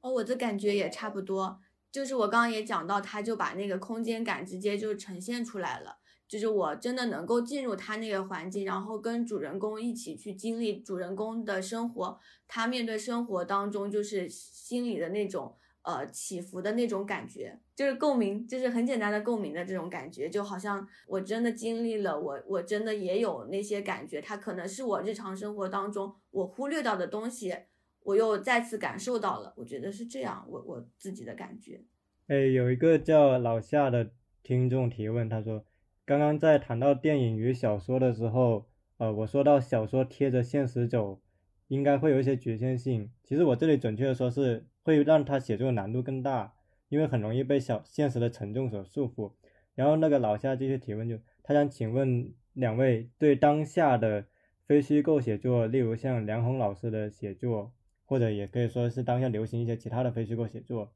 [0.00, 1.56] 哦，我的感觉也差不多，
[1.92, 5.98] 就是我刚刚也讲到，他就把那个空间感直接就呈现出来了。
[6.26, 12.18] 就是我真的能够进入他那个环境，然后跟主人公一起去经历主人公的生活，
[12.48, 27.54] 他面对生活当中就是心里的那种呃起伏的那种感觉，就是共鸣，就是很简单的共鸣的这种感觉，就好像我真的经历了，我我真的也有那些感觉，它可能是我日常生活当中我忽略到的东西，
[28.00, 31.84] 我又再次感受到了，我觉得是这样，我我自己的感觉。
[32.28, 34.10] 哎，有一个叫老夏的
[34.42, 35.64] 听众提问，他说。
[36.06, 38.66] 刚刚在谈到电影与小说的时候，
[38.98, 41.22] 呃，我说到小说贴着现实走，
[41.68, 43.10] 应该会有一些局限性。
[43.22, 46.52] 其实我这里准确的说是会让他写作难度更大，
[46.90, 49.32] 因为很容易被小现实的沉重所束缚。
[49.74, 54.26] 然后那个老夏继续提问，就他想请问两位对当下的
[54.66, 57.72] 非虚构写作，例如像梁红老师的写作，
[58.04, 60.92] 或者也可以说是当下流行一些其他的非虚构写作，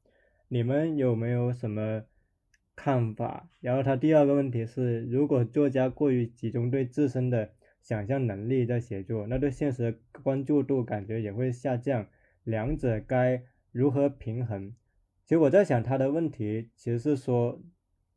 [0.49, 2.03] 你们有没有什么？
[2.81, 7.51] 看法，然后他第二个问题是，如果作家过于集中对自身的
[7.81, 12.07] 想象能力在写作，那对现实的关注度感觉也会下降，
[12.45, 13.43] 两者该
[13.73, 14.73] 如何平衡？
[15.25, 17.61] 其实我在想他的问题其实是说，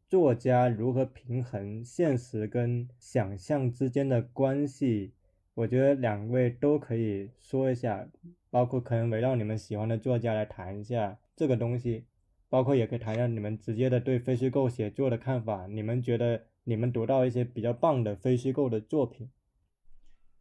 [0.09, 5.13] 作家如何平衡现实跟想象之间的关系？
[5.55, 8.09] 我觉得两位都可以说一下，
[8.49, 12.05] 包括可能围绕你们喜欢的作家来谈一下这个东西。
[12.53, 15.67] 包括也可以谈一下你们直接的对非虚构写作的看法。
[15.67, 19.31] 你们觉得你们读到一些比较棒的非虚构的作品？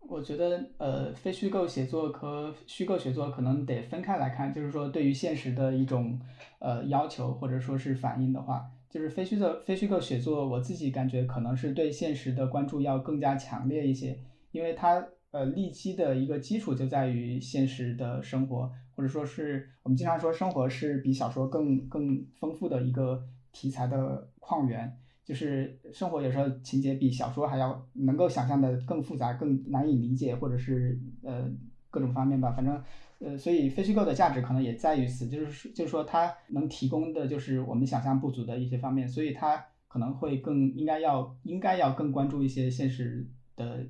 [0.10, 4.54] 我觉得，呃，非虚构写作和虚构写作可能得分开来看。
[4.54, 6.20] 就是说，对于现实的一种
[6.60, 14.20] 呃要求或者说是反应的话，就是非虚的非虚构写作，我自己感觉可能是对现实的关注要更加强烈一些，
[14.52, 18.70] 因为它呃立基的一个基础就在于现实的生活。
[19.02, 23.20] 或者说是我们经常说，生活是比小说更更丰富的一个
[23.52, 24.96] 题材的矿源。
[25.24, 31.50] 就是生活有时候情节比小说还要能够想象的更复杂、更难以理解，或者是呃
[31.90, 32.52] 各种方面吧。
[32.52, 32.80] 反正
[33.18, 43.84] 呃，所以非虚构的价值可能也在于此，就是就是说它能提供的就是我们想象不足的一些方面，所以它可能会更应该要应该要更关注一些现实的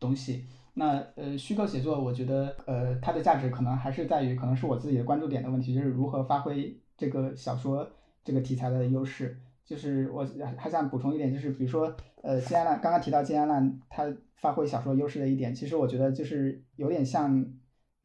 [0.00, 0.44] 东西。
[0.78, 7.88] 那呃，虚构写作，我觉得呃，它的价值可能还是在于，可能是我自己的关注点的问题，就是如何发挥这个小说
[8.22, 9.40] 这个题材的优势。
[9.64, 10.28] 就是我
[10.58, 14.04] 还想补充一点，就是比如说呃，金安烂刚刚提到金安烂，他
[14.36, 17.34] 发挥小说优势的一点，其实我觉得就是有点像，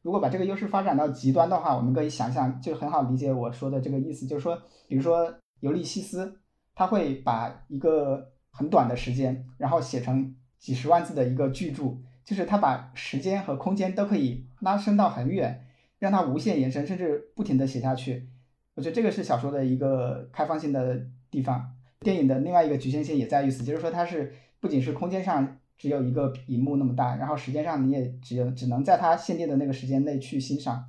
[0.00, 4.58] 如果把这个优势发展到极端的话，我们可以想想，就很好理解我说的这个意思，就是说，
[4.88, 5.30] 比如说
[5.60, 6.40] 尤利西斯，
[6.74, 11.94] 他会把一个很短的时间，然后写成几十万字的一个巨著。
[12.24, 15.66] 就是他把时间和空间都可以拉伸到很远，
[15.98, 18.28] 让它无限延伸，甚至不停的写下去。
[18.74, 21.74] 我觉得这个是小说的一个开放性的地方。
[22.00, 30.84] 电影的另外一个局限性也在于此，就是说它是不仅是空间上只有一个荧幕那么大，然后时间上你也只有只能在它限定的那个时间内去欣赏。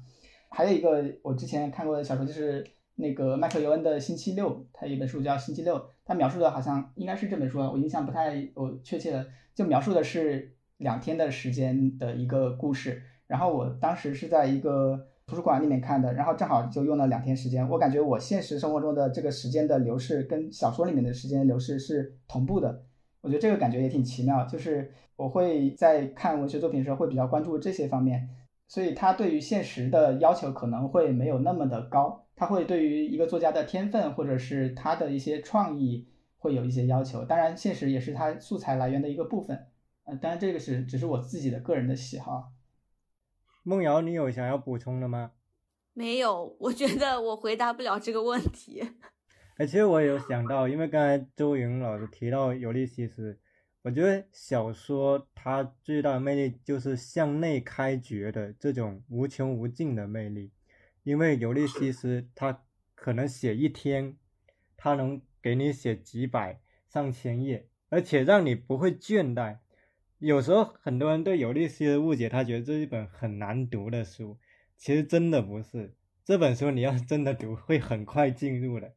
[0.50, 2.66] 还有一个我之前看过的小说就是
[2.96, 10.56] 那个麦克尤恩的《星期六》，他有一本书叫《星期六》，他描述的好像应该是这本书，我印象不太我确切的，就描述的是。
[10.78, 17.68] 两天的时间的一个故事，然后我当时是在一个图书馆里面看的，然后正好就用了两天时间。
[17.70, 22.84] 我感觉我现实生活中的这个时间的流逝跟小说里面的时间流逝是同步的，
[23.22, 24.46] 我觉得这个感觉也挺奇妙。
[24.46, 28.28] 就是我会在看文学作品的时候会比较关注这些方面，
[28.68, 37.24] 所以他对于现实的要求可能会没有那么的高，他会对于一个作家的天分或者是他的一些创意会有一些要求。
[37.24, 39.68] 当然，现实也是他素材来源的一个部分。
[40.06, 42.52] 呃，当然这个是只是我自己的个人的喜好。
[43.64, 45.32] 梦瑶，你有想要补充的吗？
[45.94, 48.84] 没有，我觉得我回答不了这个问题。
[49.56, 53.34] 哎，其实我有想到，因为刚才周莹老师提到《尤利西斯》，
[53.84, 60.52] 我觉得小说它最大的魅力就是向内开掘的这种无穷无尽的魅力。
[61.04, 62.64] 因为尤利西斯它
[62.96, 64.18] 可能写一天，
[64.76, 66.60] 它能给你写几百
[66.90, 69.60] 上千页，而且让你不会倦怠。
[70.24, 74.38] 有时候很多人对尤利西斯误解，他觉得这是一本很难读的书，
[74.78, 75.94] 其实真的不是。
[76.24, 78.94] 这本书你要真的读，会很快进入的。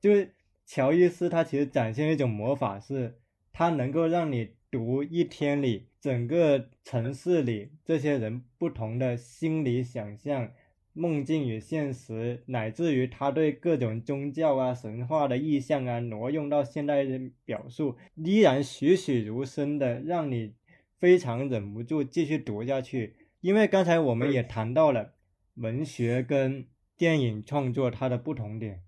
[0.00, 0.34] 就是
[0.64, 3.18] 乔伊斯他其实展现一种魔法，是
[3.52, 10.50] 他能够让你读一天里整个城市里这些人不同的心理想象、
[10.96, 20.54] 梦境与现实，乃至于他对各种宗教啊、神话的意象啊挪用到现代的表述，依然栩栩如生的，让你
[21.00, 23.16] 非常忍不住继续读下去。
[23.40, 25.14] 因为刚才我们也谈到了
[25.56, 26.64] 文学跟
[26.96, 28.80] 电影创作它的不同点。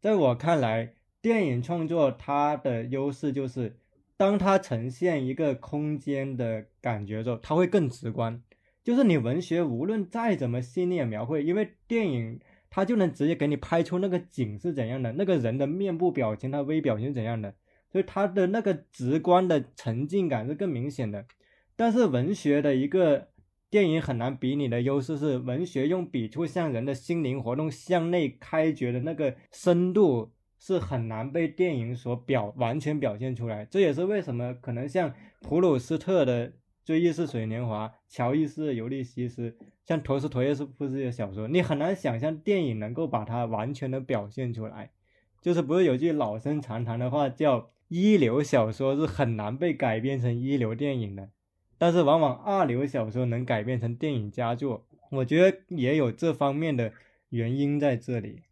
[0.00, 3.76] 在我看来，电影创作它的优势就是，
[4.16, 8.40] 当它呈现一个空间的感觉之后，它会更直观。
[8.88, 12.40] 就是你文学无论再怎么细腻的描绘，因为电影
[12.70, 17.54] 它就能直接给你拍出那个景是怎样的，那个人的面部表情、他微表情怎样的，
[17.92, 21.26] 所以它的那个直观的沉浸感是更明显的。
[21.76, 23.28] 但是文学的一个
[23.68, 33.66] 电影很难比拟的优势是，文学用笔触向人的心灵活动向内开掘的那个深度是很难被电影所表完全表现出来。
[33.66, 35.12] 这也是为什么可能像
[35.42, 36.48] 普鲁斯特的
[36.88, 39.50] 《追忆似水年华》、乔伊斯的《尤利西斯》、
[39.84, 44.90] 像陀思妥耶夫斯基的小说，你很难想象电影能够把它完全的表现出来。
[45.42, 51.28] 就是不是有句老生常谈的话叫“一流小说是很难被改编成一流电影的”。
[51.76, 56.94] 但是往往二流小说能改编成电影佳作，我觉得也有这方面的
[57.28, 58.44] 原因在这里。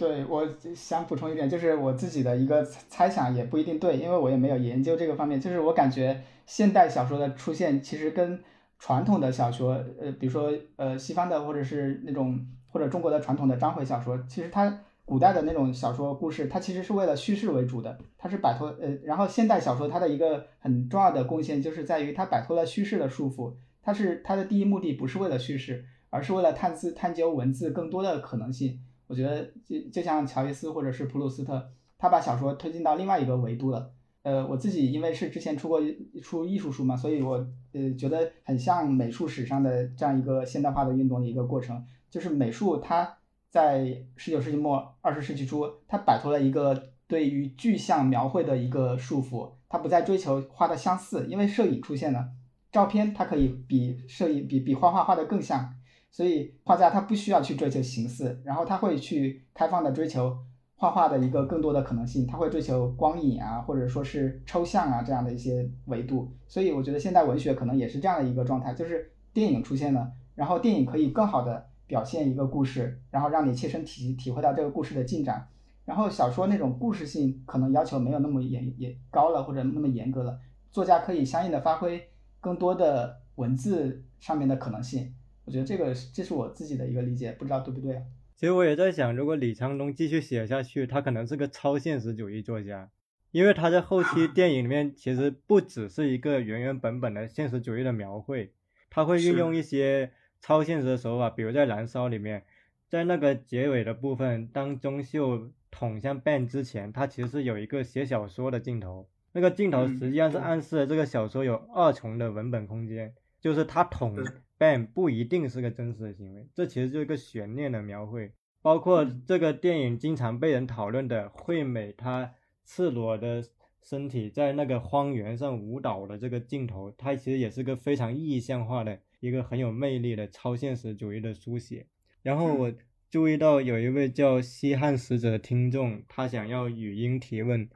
[0.00, 5.38] 对，我想补充一点，就是我自己的一个猜想也不一定对，因为我也没有研究这个方面。
[5.38, 8.42] 就是我感觉现代小说的出现，其实跟
[8.78, 14.80] 传统的小说，呃，比如说呃西方的或者是那种或者中国的传统的章回小说，其实它。
[15.02, 23.52] 古代的那种小说故事，它其实是为了叙事为主的，它是摆脱呃，然后现代小说它的一个很重要的贡献就是在于它摆脱了叙事的束缚，
[23.82, 28.78] 它是它的第一目的不是为了叙事，而是为了探字探究文字更多的可能性。
[29.10, 31.68] 我觉得就就像乔伊斯或者是普鲁斯特，
[31.98, 33.90] 他把小说推进到另外一个维度了。
[34.22, 35.80] 呃，我自己因为是之前出过
[36.22, 37.34] 出艺术书嘛，所以我
[37.72, 43.16] 呃觉得很像美术史上的这样一个现代化的运动的一个过程，就是美术它。
[43.50, 52.28] 在十九世纪末二十世纪初，它摆脱了一个对于具象描绘的一个束缚，它不再追求画的相似，因为摄影出现了，
[52.70, 55.74] 照片它可以比摄影比比画画画的更像，
[56.10, 60.36] 所以画家他不需要去追求形似，然后他会去开放的追求
[60.76, 71.70] 画画的一个更多的可能性，他会追求光影啊，或者说是抽象啊这样的一些维度，所以我觉得现代文学可能也是这样的一个状态，就是电影出现了，然后电影可以更好的。
[71.90, 75.44] 表现一个故事，然后让你切身体体会到这个故事的进展。
[75.84, 80.38] 然后小说那种故事性可能要求没有那么严也高了，或者那么严格了。
[80.70, 82.00] 作家可以相应的发挥
[82.40, 85.12] 更多的文字上面的可能性。
[85.50, 88.00] 我觉得这个这是我自己的一个理解，不知道对不对。
[88.36, 92.88] 其实我也在想，如果李沧东继续写下去，他可能是个超现实主义作家，
[93.32, 98.52] 因为他在后期电影里面其实不只是一个原原本本的现实主义的描绘，
[98.88, 100.12] 他会运用一些。
[100.42, 102.44] 超现实的手法，比如在《燃烧》里面，
[102.88, 109.06] 在那个结尾的部分，当钟秀捅向 Ben 之前，他其实是有一个写小说的镜头。
[109.32, 114.16] 那个镜头实际上是暗示了这个小说有二重的文本空间，就是他捅
[114.60, 116.46] Ben 不一定是个真实的行为。
[116.54, 118.30] 这其实就是一个悬念的描绘。
[118.60, 122.34] 包括这个电影经常被人讨论的惠美，她
[122.66, 123.42] 赤裸的
[123.82, 128.98] 身体在那个荒原上舞蹈的这个镜头，它其实也是个非常意象化的。
[129.20, 131.86] 一个很有魅力的超现实主义的书写，
[132.22, 132.72] 然后我
[133.10, 137.68] 注意到有一位叫西汉使者的听众，他想要语音提问，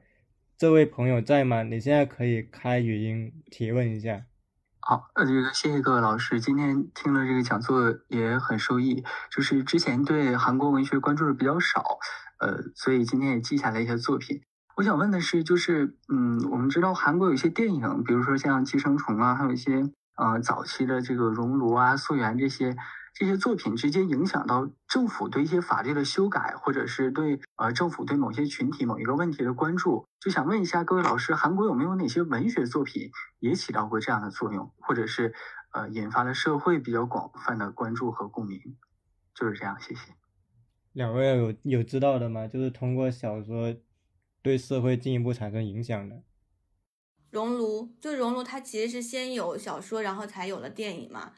[0.57, 1.63] 这位朋友在吗？
[1.63, 4.25] 你现在可以开语音提问一下。
[4.87, 11.83] 好，呃，这个谢谢各位老师，今天听了这个讲座也很受益，就是之前对韩国文学关注的比较少，
[12.39, 14.43] 呃，所以今天也记下来一些作品。
[14.77, 19.91] 我想问的是，就是嗯，我们知道韩国有一些电影，比如说像《寄生虫》啊，还有一些。
[20.17, 22.77] 呃，早期的这个熔炉啊、溯源这些
[23.15, 30.05] 这些作品直接影响到政府对一些法律的修改，或者是对呃政府对某些群体某一个问题的关注。
[30.19, 35.33] 就想问一下各位老师，韩国有没有哪些文学作品也起到过这样的作用，或者是
[35.71, 38.61] 呃引发了社会比较广泛的关注和共鸣？
[39.33, 40.13] 就是这样，谢谢。
[40.93, 42.49] 两位有有知道的吗？
[42.49, 43.77] 就是通过小说
[44.43, 46.25] 对社会进一步产生影响的。
[47.31, 51.33] 熔炉就熔炉，它其实是先有小说，然后才有了电影嘛。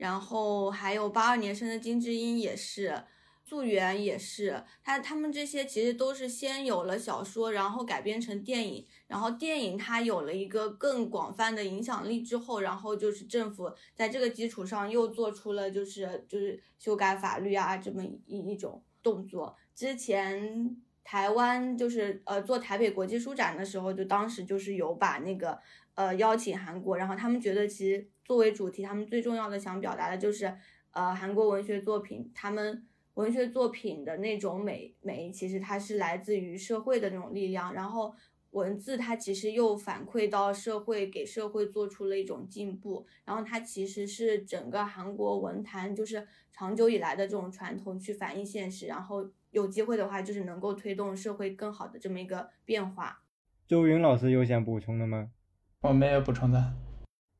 [0.00, 3.04] 然后还有八二年生的金智英也是，
[3.44, 19.54] 素媛也是，他他们这些其实都是先有了小说，然后改编成电影，然后电影它有了一个更广泛的影响力之后，然后就是政府在这个基础上又做出了就是就是修改法律啊这么一一种动作。
[19.74, 20.74] 之前
[21.04, 25.58] 台湾就是呃做台北国际书展的时候，就当时就是有把那个
[25.94, 28.08] 呃邀请韩国，然后他们觉得其实。
[28.30, 30.54] 作为主题，他们最重要的想表达的就是，
[30.92, 38.14] 呃，韩国文学作品，他们文学作品的那种美美，其实它是来自于社会的那种力量，然后
[38.52, 53.24] 文字它其实又反馈到社会，给社会做出了一种进步，然后它其实是整个韩国文坛就是长久以来的这种传统去反映现实，然后有机会的话就是能够推动社会更好的这么一个变化。
[53.66, 55.32] 周云老师有想补充的吗？
[55.82, 56.74] 我没有补充的。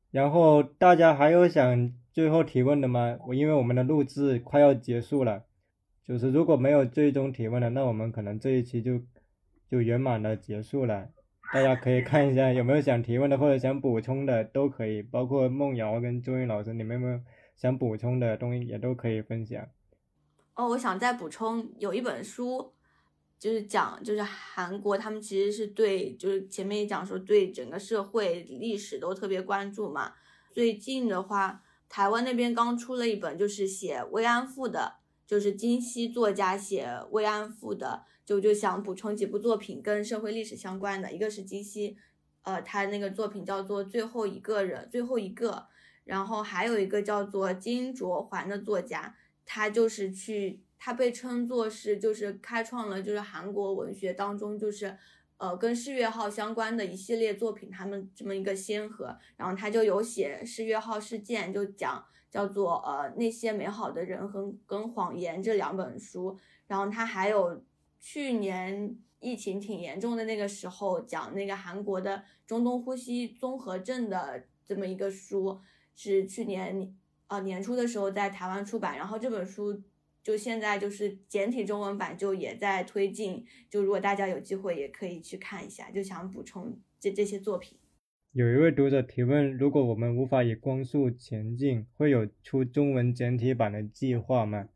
[0.09, 3.17] 然后大家还有想最后提问的吗？
[3.27, 5.43] 我因为我们的录制快要结束了，
[6.03, 8.99] 就是如果没有最终提问的，那我们可能这一期就
[9.69, 11.09] 就圆满的结束了。
[11.53, 17.19] 大家可以看一下有没有想提问的或者想补充的都可以，包括梦瑶跟周云老师，你们有没有
[17.55, 19.67] 想补充的东西也都可以分享。
[20.55, 22.73] 哦，我想再补充，有一本书。
[23.41, 30.13] 就是讲，就是韩国，他们其实是对，就是前面也讲说对整个社会历史都特别关注嘛。
[30.51, 41.11] 最近的话，台湾那边刚出了一本，就是写慰安妇的，就是金熙作家写慰安妇的，就就想补充几部作品跟社会历史相关的。
[41.11, 41.97] 一个是金熙，
[42.43, 45.65] 呃，他那个作品叫做《最后一个人》，最后一个，
[46.03, 50.61] 然后还有一个叫做金卓环的作家，他就是去。
[50.83, 54.97] 他被称作是，就是开创了，就是韩国文学当中，就是，
[55.37, 59.15] 呃，跟世越号相关的一系列作品，他们这么一个先河。
[59.37, 66.35] 然后他就有写世越号事件，就讲叫做呃那些美好的人和跟谎言这两本书。
[66.65, 67.63] 然后他还有
[67.99, 75.61] 去年疫情挺严重的那个时候，讲那个韩国的中东呼吸综合症的这么一个书，
[75.93, 76.91] 是去年
[77.27, 78.97] 呃年初的时候在台湾出版。
[78.97, 79.79] 然后这本书。
[80.23, 85.89] 就现在就是简体中文版就也在推进，就如果大家有机会也可以去看一下。
[85.91, 87.77] 就想补充这这些作品。
[88.33, 94.69] 有一位读者提问：如果我们无法以光速前进，会有出中文简体版的计划吗？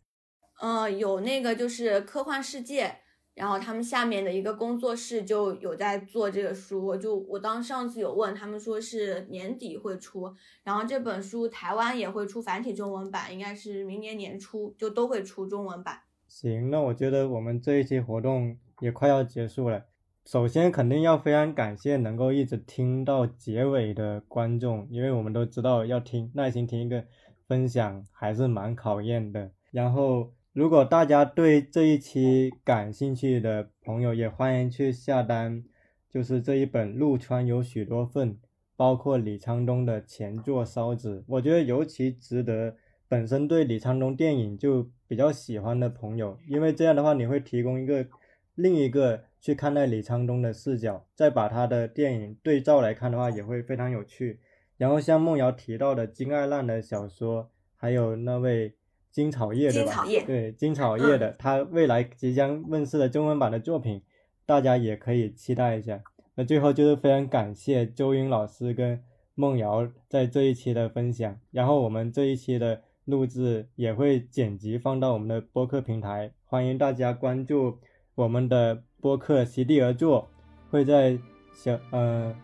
[0.61, 2.97] 嗯，有那个就是科幻世界。
[3.35, 10.33] 然后他们下面的一个工作室就有在做这个书，我就我当上次有问他们说是年底会出，
[10.63, 15.99] 然后这本书台湾也会出繁体中文版，应该是明年年初就都会出中文版。
[16.29, 19.83] 行，那我觉得我们这一期活动也快要结束了。
[20.25, 27.03] 首先肯定要非常感谢能够一直听到结尾的观众，因为我们都知道要听耐心听一个
[27.49, 29.51] 分享还是蛮考验的。
[29.71, 30.31] 然后。
[30.55, 35.65] 如果大家对这一期感兴趣的朋友，也欢迎去下单，
[36.09, 38.35] 就是这一本《陆川有许多份》，
[38.77, 42.77] 包括李沧东的前作《烧纸》，我觉得尤其值得
[43.09, 48.07] 本身对李沧东电影就比较喜欢的朋友，因为这样的话你会提供一个
[48.55, 54.39] 另一个去看待李沧东的视角，再把他的电影对照来看的话，也会非常有趣。
[54.77, 58.75] 然后像梦瑶提到的金爱烂的小说，还有那位。
[59.15, 60.03] 金草叶对吧？
[60.27, 64.01] 对金草叶的，他未来即将问世的中文版的作品，
[64.45, 66.03] 大家也可以期待一下。
[66.35, 69.01] 那最后就是非常感谢周云老师跟
[69.33, 77.77] 梦瑶在这一期的分享，然后我们这一期的录制也会剪辑放到我们的播客平台，欢迎大家关注
[78.15, 80.27] 我们的播客席地而坐，
[80.69, 81.17] 会在
[81.53, 82.35] 小呃，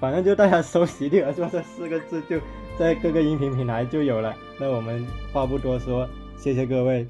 [0.00, 2.40] 反正就大家搜席地而坐这四个字就。
[2.78, 4.34] 在各个音频平台就有了。
[4.58, 6.08] 那我们话不多说，
[6.38, 7.06] 谢谢各位。